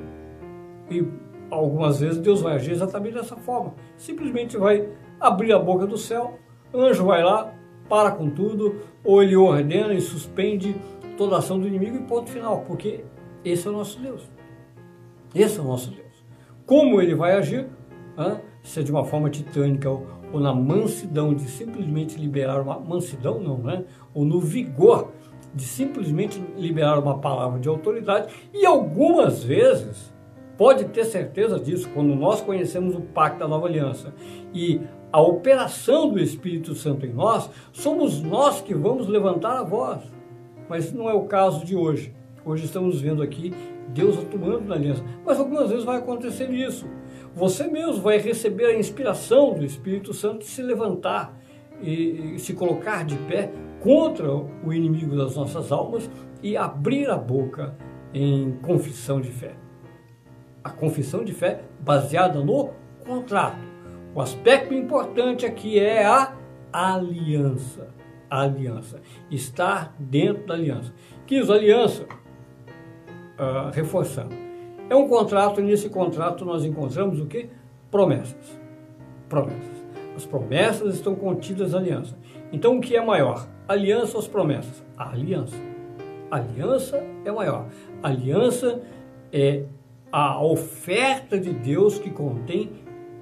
E 0.91 1.05
algumas 1.49 1.99
vezes 1.99 2.17
Deus 2.17 2.41
vai 2.41 2.55
agir 2.55 2.71
exatamente 2.71 3.15
dessa 3.15 3.35
forma. 3.35 3.73
Simplesmente 3.97 4.57
vai 4.57 4.89
abrir 5.19 5.53
a 5.53 5.59
boca 5.59 5.85
do 5.87 5.97
céu, 5.97 6.37
o 6.73 6.79
anjo 6.79 7.05
vai 7.05 7.23
lá, 7.23 7.53
para 7.87 8.11
com 8.11 8.29
tudo, 8.29 8.75
ou 9.03 9.23
ele 9.23 9.35
ordena 9.35 9.93
e 9.93 10.01
suspende 10.01 10.75
toda 11.17 11.35
a 11.35 11.39
ação 11.39 11.59
do 11.59 11.67
inimigo 11.67 11.97
e 11.97 12.03
ponto 12.03 12.29
final, 12.29 12.63
porque 12.67 13.03
esse 13.43 13.67
é 13.67 13.69
o 13.69 13.73
nosso 13.73 13.99
Deus. 13.99 14.29
Esse 15.33 15.59
é 15.59 15.61
o 15.61 15.65
nosso 15.65 15.91
Deus. 15.91 16.23
Como 16.65 17.01
ele 17.01 17.15
vai 17.15 17.35
agir? 17.35 17.67
ser 18.61 18.83
de 18.83 18.91
uma 18.91 19.05
forma 19.05 19.29
titânica 19.29 19.89
ou, 20.31 20.39
na 20.39 20.53
mansidão 20.53 21.33
de 21.33 21.43
simplesmente 21.43 22.19
liberar 22.19 22.61
uma 22.61 22.79
mansidão 22.79 23.39
não, 23.39 23.57
né? 23.57 23.85
Ou 24.13 24.25
no 24.25 24.39
vigor 24.39 25.11
de 25.53 25.63
simplesmente 25.63 26.39
liberar 26.57 26.99
uma 26.99 27.17
palavra 27.17 27.59
de 27.59 27.67
autoridade 27.67 28.31
e 28.53 28.65
algumas 28.65 29.43
vezes 29.43 30.13
pode 30.57 30.85
ter 30.85 31.05
certeza 31.05 31.59
disso 31.59 31.89
quando 31.93 32.15
nós 32.15 32.41
conhecemos 32.41 32.95
o 32.95 33.01
pacto 33.01 33.39
da 33.39 33.47
nova 33.47 33.67
aliança 33.67 34.13
e 34.53 34.81
a 35.11 35.21
operação 35.21 36.09
do 36.09 36.19
Espírito 36.19 36.75
Santo 36.75 37.05
em 37.05 37.13
nós, 37.13 37.49
somos 37.71 38.21
nós 38.21 38.61
que 38.61 38.75
vamos 38.75 39.07
levantar 39.07 39.57
a 39.57 39.63
voz. 39.63 40.03
Mas 40.69 40.93
não 40.93 41.09
é 41.09 41.13
o 41.13 41.23
caso 41.23 41.65
de 41.65 41.75
hoje. 41.75 42.13
Hoje 42.45 42.65
estamos 42.65 43.01
vendo 43.01 43.23
aqui 43.23 43.53
Deus 43.89 44.19
atuando 44.19 44.67
na 44.67 44.75
aliança. 44.75 45.03
Mas 45.25 45.39
algumas 45.39 45.69
vezes 45.69 45.83
vai 45.83 45.97
acontecer 45.97 46.49
isso. 46.51 46.85
Você 47.35 47.67
mesmo 47.67 48.01
vai 48.01 48.17
receber 48.17 48.65
a 48.65 48.77
inspiração 48.77 49.53
do 49.53 49.63
Espírito 49.63 50.13
Santo 50.13 50.39
de 50.39 50.45
se 50.45 50.61
levantar 50.61 51.37
e, 51.81 52.35
e 52.35 52.39
se 52.39 52.53
colocar 52.53 53.05
de 53.05 53.15
pé 53.15 53.51
contra 53.79 54.29
o 54.33 54.73
inimigo 54.73 55.15
das 55.15 55.35
nossas 55.35 55.71
almas 55.71 56.09
e 56.41 56.57
abrir 56.57 57.09
a 57.09 57.17
boca 57.17 57.75
em 58.13 58.51
confissão 58.61 59.21
de 59.21 59.31
fé. 59.31 59.53
A 60.63 60.69
confissão 60.69 61.23
de 61.23 61.33
fé 61.33 61.61
baseada 61.79 62.41
no 62.41 62.71
contrato. 63.05 63.59
O 64.13 64.21
aspecto 64.21 64.73
importante 64.73 65.45
aqui 65.45 65.79
é 65.79 66.05
a 66.05 66.33
aliança. 66.73 67.93
A 68.29 68.41
aliança. 68.41 68.99
Estar 69.31 69.95
dentro 69.97 70.45
da 70.47 70.55
aliança. 70.55 70.93
Quis 71.25 71.49
aliança, 71.49 72.03
uh, 72.03 73.71
reforçando. 73.71 74.48
É 74.89 74.95
um 74.95 75.07
contrato 75.07 75.61
e 75.61 75.63
nesse 75.63 75.87
contrato 75.89 76.43
nós 76.43 76.65
encontramos 76.65 77.19
o 77.19 77.27
que? 77.27 77.47
Promessas. 77.91 78.59
Promessas. 79.27 79.85
As 80.15 80.25
promessas 80.25 80.95
estão 80.95 81.13
contidas 81.15 81.73
na 81.73 81.77
aliança. 81.77 82.17
Então 82.51 82.77
o 82.77 82.81
que 82.81 82.95
é 82.95 83.05
maior? 83.05 83.47
Aliança 83.67 84.17
ou 84.17 84.19
as 84.19 84.27
promessas? 84.27 84.83
A 84.97 85.11
aliança. 85.11 85.55
A 86.31 86.37
aliança 86.37 87.03
é 87.23 87.31
maior. 87.31 87.67
A 88.01 88.07
aliança 88.07 88.81
é 89.31 89.63
a 90.11 90.43
oferta 90.43 91.39
de 91.39 91.53
Deus 91.53 91.99
que 91.99 92.09
contém 92.09 92.71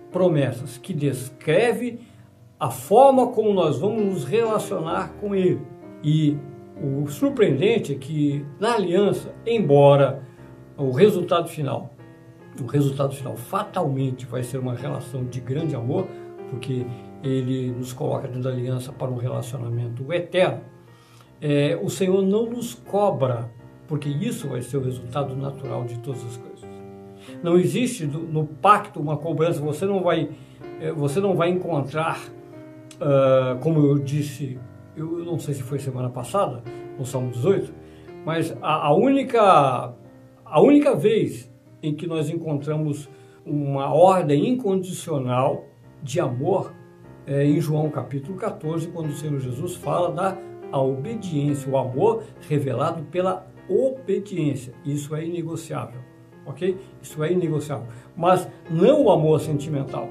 promessas, 0.10 0.78
que 0.78 0.94
descreve 0.94 2.00
a 2.58 2.70
forma 2.70 3.28
como 3.28 3.54
nós 3.54 3.80
vamos 3.80 4.04
nos 4.04 4.24
relacionar 4.26 5.14
com 5.20 5.36
Ele. 5.36 5.62
E 6.02 6.38
o 6.82 7.08
surpreendente 7.08 7.94
é 7.94 7.98
que 7.98 8.46
na 8.60 8.76
aliança, 8.76 9.34
embora 9.46 10.24
o 10.78 10.92
resultado 10.92 11.48
final, 11.50 11.94
o 12.62 12.66
resultado 12.66 13.14
final 13.16 13.36
fatalmente 13.36 14.26
vai 14.26 14.44
ser 14.44 14.58
uma 14.60 14.76
relação 14.76 15.26
de 15.26 15.40
grande 15.40 15.76
amor, 15.76 16.08
porque 16.50 16.86
ele 17.24 17.72
nos 17.72 17.94
coloca 17.94 18.28
dentro 18.28 18.44
da 18.44 18.50
aliança 18.50 18.92
para 18.92 19.10
um 19.10 19.18
relacionamento 19.18 20.12
eterno, 20.14 20.62
é, 21.42 21.80
o 21.82 21.90
Senhor 21.90 22.22
não 22.24 22.48
nos 22.48 22.74
cobra, 22.74 23.52
porque 23.88 24.10
isso 24.10 24.48
vai 24.48 24.62
ser 24.62 24.78
o 24.78 24.84
resultado 24.84 25.36
natural 25.36 25.86
de 25.86 25.98
todas 26.00 26.24
as 26.26 26.38
coisas. 26.38 26.68
Não 27.44 27.58
existe 27.58 28.06
no 28.06 28.46
pacto 28.46 29.00
uma 29.00 29.18
cobrança, 29.18 29.60
você 29.60 29.86
não 29.86 30.02
vai, 30.02 30.30
é, 30.80 30.92
você 30.92 31.20
não 31.20 31.36
vai 31.36 31.50
encontrar, 31.50 32.20
uh, 32.96 33.58
como 33.60 33.86
eu 33.86 34.00
disse, 34.00 34.58
eu 34.96 35.06
não 35.26 35.38
sei 35.38 35.54
se 35.54 35.64
foi 35.64 35.80
semana 35.80 36.10
passada, 36.10 36.64
no 36.98 37.06
Salmo 37.06 37.32
18, 37.32 37.72
mas 38.26 38.56
a, 38.62 38.88
a 38.88 38.94
única, 38.94 39.94
a 40.50 40.62
única 40.62 40.96
vez 40.96 41.52
em 41.84 41.94
que 41.94 42.08
nós 42.08 42.30
encontramos 42.30 43.10
uma 43.46 43.94
ordem 43.94 44.50
incondicional 44.50 45.66
de 46.02 46.20
amor 46.20 46.74
é 47.26 47.44
em 47.44 47.60
João 47.60 47.90
capítulo 47.90 48.38
14, 48.38 48.88
quando 48.88 49.10
o 49.10 49.14
Senhor 49.14 49.40
Jesus 49.40 49.76
fala 49.76 50.12
da 50.12 50.38
obediência, 50.80 51.70
o 51.70 51.78
amor 51.78 52.24
revelado 52.48 53.04
pela 53.04 53.46
obediência. 53.70 54.74
Isso 54.86 55.14
é 55.14 55.26
inegociável, 55.26 56.00
ok? 56.46 56.78
Isso 57.02 57.22
é 57.24 57.32
inegociável. 57.32 57.88
Mas 58.16 58.48
não 58.70 59.04
o 59.04 59.12
amor 59.12 59.42
sentimental. 59.42 60.10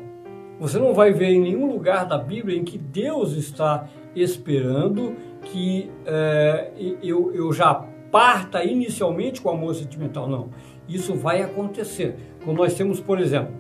Você 0.60 0.78
não 0.78 0.92
vai 0.92 1.12
ver 1.12 1.30
em 1.30 1.40
nenhum 1.40 1.66
lugar 1.66 2.06
da 2.06 2.18
Bíblia 2.18 2.58
em 2.58 2.64
que 2.64 2.76
Deus 2.76 3.32
está 3.32 3.88
esperando 4.14 5.14
que 5.42 5.90
é, 6.04 6.70
eu, 7.02 7.34
eu 7.34 7.52
já 7.52 7.86
parta 8.16 8.64
inicialmente 8.64 9.42
com 9.42 9.50
amor 9.50 9.74
sentimental. 9.74 10.26
Não. 10.26 10.48
Isso 10.88 11.14
vai 11.14 11.42
acontecer. 11.42 12.16
Quando 12.42 12.56
nós 12.56 12.72
temos, 12.72 12.98
por 12.98 13.20
exemplo, 13.20 13.52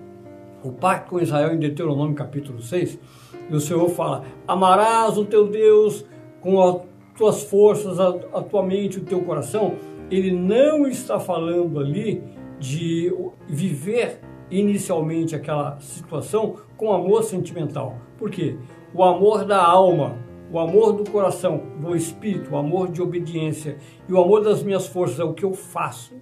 o 0.62 0.72
pacto 0.72 1.10
com 1.10 1.20
Israel 1.20 1.52
em 1.52 1.58
Deuteronômio 1.58 2.14
capítulo 2.14 2.62
6, 2.62 2.98
e 3.50 3.54
o 3.54 3.60
Senhor 3.60 3.86
fala: 3.90 4.24
Amarás 4.48 5.18
o 5.18 5.26
teu 5.26 5.46
Deus 5.46 6.06
com 6.40 6.62
as 6.62 6.80
tuas 7.18 7.42
forças, 7.42 8.00
a, 8.00 8.08
a 8.08 8.42
tua 8.42 8.62
mente, 8.62 8.98
o 8.98 9.04
teu 9.04 9.20
coração. 9.20 9.74
Ele 10.10 10.32
não 10.32 10.86
está 10.86 11.20
falando 11.20 11.78
ali 11.78 12.24
de 12.58 13.14
viver 13.46 14.20
inicialmente 14.50 15.36
aquela 15.36 15.78
situação 15.80 16.56
com 16.78 16.94
amor 16.94 17.24
sentimental. 17.24 17.98
Por 18.16 18.30
quê? 18.30 18.56
O 18.94 19.04
amor 19.04 19.44
da 19.44 19.62
alma, 19.62 20.16
o 20.50 20.58
amor 20.58 20.92
do 20.92 21.10
coração, 21.10 21.62
do 21.80 21.96
espírito, 21.96 22.52
o 22.52 22.56
amor 22.56 22.88
de 22.90 23.02
obediência 23.02 23.78
e 24.08 24.12
o 24.12 24.20
amor 24.20 24.44
das 24.44 24.62
minhas 24.62 24.86
forças 24.86 25.18
é 25.18 25.24
o 25.24 25.34
que 25.34 25.44
eu 25.44 25.52
faço. 25.52 26.14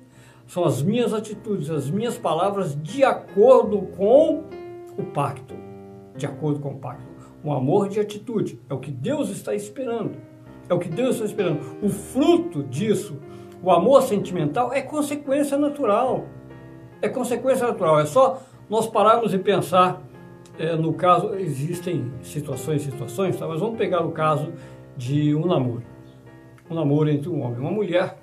São 0.46 0.64
as 0.64 0.82
minhas 0.82 1.12
atitudes, 1.12 1.70
as 1.70 1.90
minhas 1.90 2.16
palavras 2.16 2.80
de 2.82 3.04
acordo 3.04 3.82
com 3.96 4.44
o 4.96 5.04
pacto. 5.12 5.54
De 6.16 6.26
acordo 6.26 6.60
com 6.60 6.70
o 6.70 6.78
pacto. 6.78 7.04
Um 7.44 7.52
amor 7.52 7.88
de 7.88 8.00
atitude. 8.00 8.60
É 8.68 8.74
o 8.74 8.78
que 8.78 8.90
Deus 8.90 9.30
está 9.30 9.54
esperando. 9.54 10.16
É 10.68 10.74
o 10.74 10.78
que 10.78 10.88
Deus 10.88 11.16
está 11.16 11.26
esperando. 11.26 11.60
O 11.82 11.88
fruto 11.88 12.62
disso, 12.62 13.18
o 13.62 13.70
amor 13.70 14.02
sentimental, 14.02 14.72
é 14.72 14.80
consequência 14.80 15.58
natural. 15.58 16.26
É 17.02 17.08
consequência 17.08 17.66
natural. 17.66 18.00
É 18.00 18.06
só 18.06 18.40
nós 18.68 18.86
pararmos 18.86 19.34
e 19.34 19.38
pensar. 19.38 20.02
É, 20.58 20.76
no 20.76 20.92
caso, 20.92 21.34
existem 21.34 22.12
situações 22.22 22.82
e 22.82 22.90
situações, 22.90 23.36
tá? 23.36 23.46
mas 23.46 23.60
vamos 23.60 23.76
pegar 23.76 24.02
o 24.04 24.12
caso 24.12 24.52
de 24.96 25.34
um 25.34 25.46
namoro. 25.46 25.82
Um 26.70 26.74
namoro 26.74 27.10
entre 27.10 27.28
um 27.28 27.42
homem 27.42 27.58
e 27.58 27.60
uma 27.60 27.70
mulher. 27.70 28.18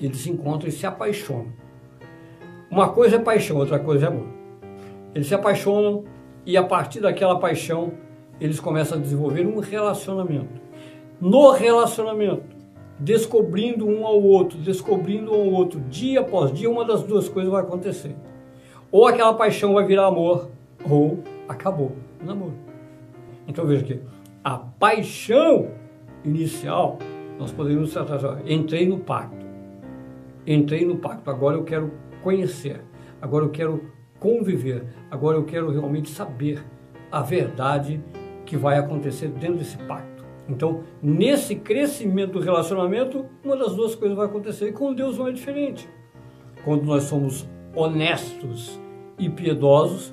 Eles 0.00 0.18
se 0.18 0.30
encontram 0.30 0.68
e 0.68 0.72
se 0.72 0.86
apaixonam. 0.86 1.52
Uma 2.70 2.88
coisa 2.88 3.16
é 3.16 3.18
paixão, 3.18 3.58
outra 3.58 3.78
coisa 3.78 4.06
é 4.06 4.08
amor. 4.08 4.28
Eles 5.14 5.26
se 5.26 5.34
apaixonam 5.34 6.04
e 6.46 6.56
a 6.56 6.62
partir 6.62 7.00
daquela 7.00 7.38
paixão 7.38 7.92
eles 8.40 8.58
começam 8.58 8.96
a 8.96 9.00
desenvolver 9.00 9.46
um 9.46 9.58
relacionamento. 9.58 10.60
No 11.20 11.50
relacionamento, 11.50 12.56
descobrindo 12.98 13.86
um 13.86 14.06
ao 14.06 14.22
outro, 14.22 14.58
descobrindo 14.58 15.32
um 15.32 15.40
ao 15.40 15.46
outro, 15.52 15.80
dia 15.80 16.20
após 16.20 16.52
dia, 16.52 16.70
uma 16.70 16.84
das 16.84 17.02
duas 17.02 17.28
coisas 17.28 17.50
vai 17.52 17.60
acontecer. 17.60 18.16
Ou 18.90 19.06
aquela 19.06 19.34
paixão 19.34 19.74
vai 19.74 19.84
virar 19.84 20.06
amor, 20.06 20.48
ou 20.88 21.18
acabou 21.50 21.96
o 22.22 22.24
namoro. 22.24 22.54
Então 23.46 23.66
veja 23.66 23.84
que 23.84 24.00
a 24.44 24.56
paixão 24.56 25.68
inicial, 26.24 26.98
nós 27.38 27.50
podemos 27.50 27.92
tratar, 27.92 28.40
entrei 28.48 28.86
no 28.88 29.00
pacto. 29.00 29.44
Entrei 30.46 30.86
no 30.86 30.96
pacto, 30.96 31.28
agora 31.28 31.56
eu 31.56 31.64
quero 31.64 31.92
conhecer, 32.22 32.82
agora 33.20 33.44
eu 33.44 33.50
quero 33.50 33.90
conviver, 34.18 34.86
agora 35.10 35.36
eu 35.36 35.44
quero 35.44 35.70
realmente 35.70 36.10
saber 36.10 36.64
a 37.10 37.20
verdade 37.20 38.00
que 38.46 38.56
vai 38.56 38.78
acontecer 38.78 39.28
dentro 39.28 39.56
desse 39.56 39.76
pacto. 39.78 40.24
Então, 40.48 40.82
nesse 41.02 41.56
crescimento 41.56 42.32
do 42.32 42.40
relacionamento, 42.40 43.26
uma 43.44 43.56
das 43.56 43.74
duas 43.74 43.94
coisas 43.94 44.16
vai 44.16 44.26
acontecer. 44.26 44.68
E 44.68 44.72
com 44.72 44.92
Deus 44.92 45.18
não 45.18 45.28
é 45.28 45.32
diferente. 45.32 45.88
Quando 46.64 46.84
nós 46.84 47.04
somos 47.04 47.48
honestos 47.74 48.80
e 49.18 49.28
piedosos, 49.28 50.12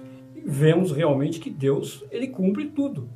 vemos 0.49 0.93
realmente 0.93 1.41
que 1.41 1.49
Deus, 1.49 2.05
ele 2.09 2.27
cumpre 2.27 2.67
tudo 2.67 3.09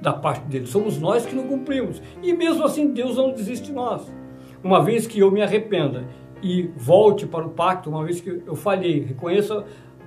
da 0.00 0.12
parte 0.12 0.46
dele. 0.46 0.66
Somos 0.66 0.98
nós 0.98 1.26
que 1.26 1.34
não 1.34 1.48
cumprimos. 1.48 2.00
E 2.22 2.32
mesmo 2.32 2.64
assim, 2.64 2.92
Deus 2.92 3.16
não 3.16 3.32
desiste 3.32 3.66
de 3.66 3.72
nós. 3.72 4.10
Uma 4.62 4.82
vez 4.82 5.04
que 5.04 5.18
eu 5.18 5.32
me 5.32 5.42
arrependa 5.42 6.06
e 6.40 6.70
volte 6.76 7.26
para 7.26 7.44
o 7.44 7.50
pacto, 7.50 7.90
uma 7.90 8.04
vez 8.04 8.20
que 8.20 8.42
eu 8.46 8.54
falhei, 8.54 9.00
reconheça 9.00 9.64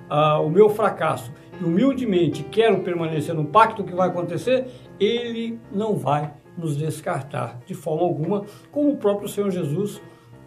ah, 0.08 0.40
o 0.40 0.48
meu 0.48 0.70
fracasso 0.70 1.30
e 1.60 1.64
humildemente 1.64 2.42
quero 2.44 2.80
permanecer 2.80 3.34
no 3.34 3.44
pacto, 3.44 3.82
o 3.82 3.84
que 3.84 3.94
vai 3.94 4.08
acontecer? 4.08 4.66
Ele 4.98 5.60
não 5.70 5.94
vai 5.96 6.32
nos 6.56 6.76
descartar 6.76 7.60
de 7.66 7.74
forma 7.74 8.02
alguma, 8.02 8.44
como 8.72 8.92
o 8.92 8.96
próprio 8.96 9.28
Senhor 9.28 9.50
Jesus 9.50 10.00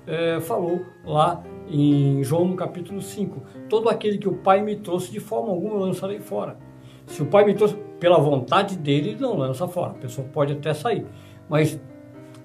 eh, 0.08 0.40
falou 0.40 0.86
lá 1.06 1.44
em 1.70 2.24
João 2.24 2.46
no 2.46 2.56
capítulo 2.56 3.02
5. 3.02 3.44
Todo 3.70 3.90
aquele 3.90 4.18
que 4.18 4.28
o 4.28 4.34
Pai 4.34 4.62
me 4.62 4.78
trouxe, 4.78 5.12
de 5.12 5.20
forma 5.20 5.50
alguma 5.50 5.76
eu 5.76 5.80
lançarei 5.80 6.20
fora. 6.20 6.58
Se 7.06 7.22
o 7.22 7.26
Pai 7.26 7.46
me 7.46 7.54
trouxe 7.54 7.76
pela 8.00 8.18
vontade 8.18 8.78
dele, 8.78 9.10
ele 9.10 9.20
não 9.20 9.36
lança 9.36 9.68
fora. 9.68 9.92
A 9.92 9.96
pessoa 9.96 10.28
pode 10.32 10.54
até 10.54 10.74
sair, 10.74 11.06
mas 11.50 11.80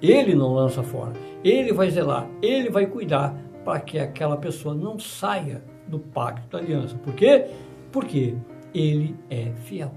ele 0.00 0.34
não 0.34 0.52
lança 0.54 0.82
fora. 0.82 1.12
Ele 1.44 1.72
vai 1.72 1.90
zelar, 1.90 2.28
ele 2.42 2.68
vai 2.68 2.86
cuidar 2.86 3.34
para 3.64 3.80
que 3.80 3.98
aquela 3.98 4.36
pessoa 4.36 4.74
não 4.74 4.98
saia 4.98 5.62
do 5.86 5.98
pacto 5.98 6.48
da 6.48 6.58
aliança. 6.58 6.96
Por 6.96 7.14
quê? 7.14 7.46
Porque 7.90 8.34
ele 8.74 9.16
é 9.30 9.52
fiel. 9.64 9.92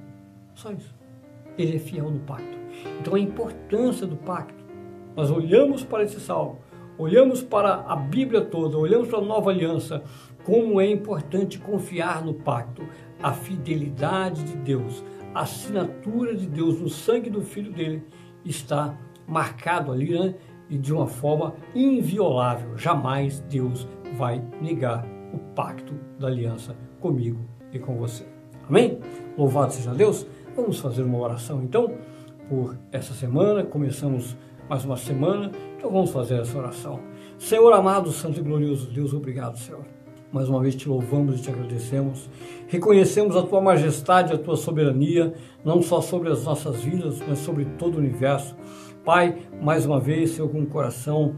Só 0.54 0.72
isso. 0.72 0.94
Ele 1.58 1.78
é 1.78 1.80
fiel 1.80 2.10
no 2.10 2.20
pacto. 2.20 2.58
Então 3.00 3.16
a 3.16 3.20
importância 3.20 4.06
do 4.06 4.16
pacto. 4.16 4.64
Nós 5.16 5.32
olhamos 5.32 5.84
para 5.84 6.04
esse 6.04 6.20
salmo, 6.20 6.60
olhamos 6.98 7.42
para 7.42 7.86
a 7.88 7.96
Bíblia 7.96 8.42
toda, 8.42 8.78
olhamos 8.78 9.08
para 9.08 9.20
a 9.20 9.22
nova 9.22 9.52
aliança, 9.52 10.04
como 10.44 10.80
é 10.80 10.90
importante 10.90 11.60
confiar 11.60 12.24
no 12.24 12.34
pacto, 12.34 12.84
a 13.22 13.34
fidelidade 13.34 14.44
de 14.44 14.56
Deus, 14.58 15.04
a 15.34 15.42
assinatura 15.42 16.36
de 16.36 16.48
Deus 16.48 16.80
no 16.80 16.90
sangue 16.90 17.30
do 17.30 17.42
Filho 17.42 17.72
dele 17.72 18.04
está 18.44 18.96
marcado 19.28 19.92
ali, 19.92 20.18
né? 20.18 20.36
E 20.70 20.78
de 20.78 20.94
uma 20.94 21.08
forma 21.08 21.56
inviolável. 21.74 22.78
Jamais 22.78 23.40
Deus 23.42 23.88
vai 24.18 24.42
negar 24.62 25.06
o 25.34 25.38
pacto 25.54 25.94
da 26.20 26.28
aliança 26.28 26.76
comigo 27.00 27.40
e 27.72 27.80
com 27.80 27.98
você. 27.98 28.26
Amém? 28.68 29.00
Louvado 29.38 29.74
seja 29.74 29.94
Deus. 29.94 30.26
Vamos 30.56 30.80
fazer 30.80 31.04
uma 31.04 31.20
oração 31.20 31.62
então 31.62 31.92
por 32.50 32.78
essa 32.92 33.14
semana. 33.14 33.64
Começamos 33.64 34.36
mais 34.70 34.84
uma 34.84 34.98
semana, 34.98 35.52
então 35.78 35.92
vamos 35.92 36.12
fazer 36.12 36.40
essa 36.40 36.58
oração. 36.58 37.00
Senhor 37.38 37.72
amado, 37.74 38.12
santo 38.12 38.40
e 38.40 38.44
glorioso 38.44 38.90
Deus, 38.90 39.14
obrigado, 39.14 39.58
Senhor. 39.58 39.84
Mais 40.32 40.50
uma 40.50 40.60
vez 40.60 40.76
te 40.76 40.90
louvamos 40.90 41.40
e 41.40 41.42
te 41.44 41.50
agradecemos. 41.50 42.30
Reconhecemos 42.68 43.36
a 43.38 43.44
tua 43.44 43.62
majestade, 43.62 44.34
a 44.34 44.38
tua 44.38 44.58
soberania, 44.58 45.34
não 45.64 45.82
só 45.82 46.02
sobre 46.02 46.30
as 46.30 46.44
nossas 46.44 46.82
vidas, 46.82 47.22
mas 47.28 47.40
sobre 47.40 47.66
todo 47.78 47.96
o 47.96 48.00
universo. 48.00 48.56
Pai, 49.06 49.38
mais 49.62 49.86
uma 49.86 50.00
vez, 50.00 50.32
Senhor, 50.32 50.50
com 50.50 50.62
o 50.62 50.66
coração 50.66 51.36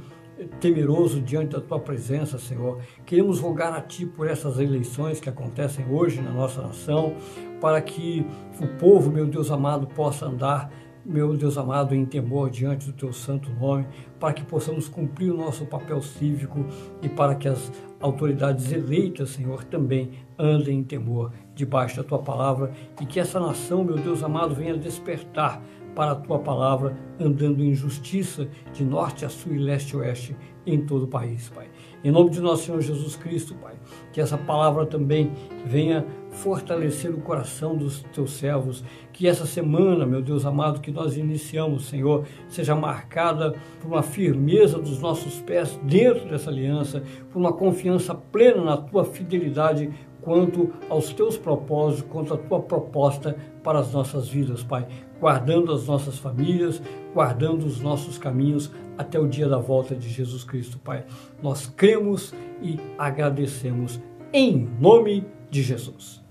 temeroso 0.60 1.20
diante 1.20 1.52
da 1.52 1.62
tua 1.62 1.80
presença, 1.80 2.38
Senhor. 2.38 2.80
Queremos 3.06 3.40
rogar 3.40 3.74
a 3.74 3.82
ti 3.82 4.06
por 4.06 4.28
essas 4.28 4.60
eleições 4.60 5.20
que 5.20 5.30
acontecem 5.30 5.86
hoje 5.92 6.22
na 6.22 6.32
nossa 6.32 6.62
nação, 6.62 7.16
para 7.60 7.82
que 7.82 8.26
o 8.62 8.68
povo, 8.80 9.12
meu 9.12 9.26
Deus 9.26 9.52
amado, 9.52 9.88
possa 9.88 10.28
andar 10.28 10.72
meu 11.08 11.38
Deus 11.38 11.58
amado, 11.58 11.96
em 11.96 12.06
temor 12.06 12.50
diante 12.50 12.86
do 12.86 12.92
teu 12.92 13.14
santo 13.14 13.50
nome, 13.52 13.88
para 14.20 14.34
que 14.34 14.44
possamos 14.44 14.90
cumprir 14.90 15.32
o 15.32 15.38
nosso 15.38 15.66
papel 15.66 16.02
cívico 16.02 16.66
e 17.02 17.08
para 17.08 17.34
que 17.34 17.48
as 17.48 17.72
autoridades 18.02 18.74
eleitas, 18.74 19.30
Senhor, 19.30 19.64
também 19.64 20.12
andem 20.38 20.80
em 20.80 20.84
temor 20.84 21.32
debaixo 21.56 21.96
da 21.96 22.04
tua 22.04 22.20
palavra 22.20 22.74
e 23.00 23.06
que 23.06 23.22
essa 23.22 23.40
nação, 23.40 23.86
meu 23.86 23.96
Deus 23.96 24.22
amado, 24.22 24.54
venha 24.54 24.78
despertar 24.78 25.62
para 25.96 26.12
a 26.12 26.16
tua 26.16 26.38
palavra, 26.40 26.96
andando 27.20 27.64
em 27.64 27.74
justiça 27.74 28.48
de 28.72 28.84
norte 28.84 29.26
a 29.26 29.30
sul 29.30 29.56
e 29.56 29.58
leste 29.58 29.96
a 29.96 30.00
oeste 30.00 30.36
em 30.64 30.86
todo 30.86 31.04
o 31.04 31.08
país, 31.08 31.50
Pai. 31.50 31.70
Em 32.04 32.12
nome 32.12 32.30
de 32.30 32.42
nosso 32.42 32.66
Senhor 32.66 32.82
Jesus 32.82 33.16
Cristo, 33.16 33.56
Pai, 33.56 33.74
que 34.14 34.22
essa 34.22 34.38
palavra 34.38 34.86
também 34.86 35.32
venha 35.66 36.06
fortalecer 36.32 37.12
o 37.12 37.22
coração 37.22 37.76
dos 37.76 38.04
teus 38.14 38.34
servos, 38.34 38.84
que 39.12 39.28
essa 39.28 39.46
semana, 39.46 40.06
meu 40.06 40.22
Deus 40.22 40.46
amado, 40.46 40.82
que 40.82 40.92
nós 40.92 41.18
iniciamos, 41.18 41.88
Senhor, 41.88 42.26
seja 42.48 42.76
marcada 42.76 43.56
por 43.82 43.88
uma 43.88 44.04
firmeza 44.04 44.78
dos 44.78 45.00
nossos 45.00 45.40
pés 45.42 45.80
dentro 45.84 46.28
dessa 46.30 46.50
aliança, 46.50 47.02
por 47.32 47.40
uma 47.40 47.54
confiança 47.54 48.14
plena 48.14 48.64
na 48.64 48.78
tua 48.78 49.04
fidelidade 49.04 49.90
quanto 50.22 50.74
aos 50.90 51.14
teus 51.14 51.38
propósitos, 51.38 52.06
quanto 52.10 52.34
à 52.34 52.38
tua 52.38 52.60
proposta 52.60 53.38
para 53.64 53.80
as 53.80 53.94
nossas 53.94 54.28
vidas, 54.28 54.62
Pai, 54.62 54.86
guardando 55.20 55.72
as 55.72 55.88
nossas 55.88 56.20
famílias, 56.20 56.82
guardando 57.14 57.66
os 57.66 57.80
nossos 57.80 58.18
caminhos 58.18 58.70
até 58.98 59.20
o 59.20 59.28
dia 59.28 59.48
da 59.48 59.58
volta 59.58 59.96
de 59.96 60.10
Jesus 60.10 60.44
Cristo, 60.44 60.78
Pai. 60.80 61.06
Nós 61.42 61.68
cremos 61.68 62.34
e 62.62 62.78
agradecemos. 62.98 64.02
Em 64.34 64.68
nome 64.80 65.26
de 65.52 65.64
Jesus. 65.64 66.22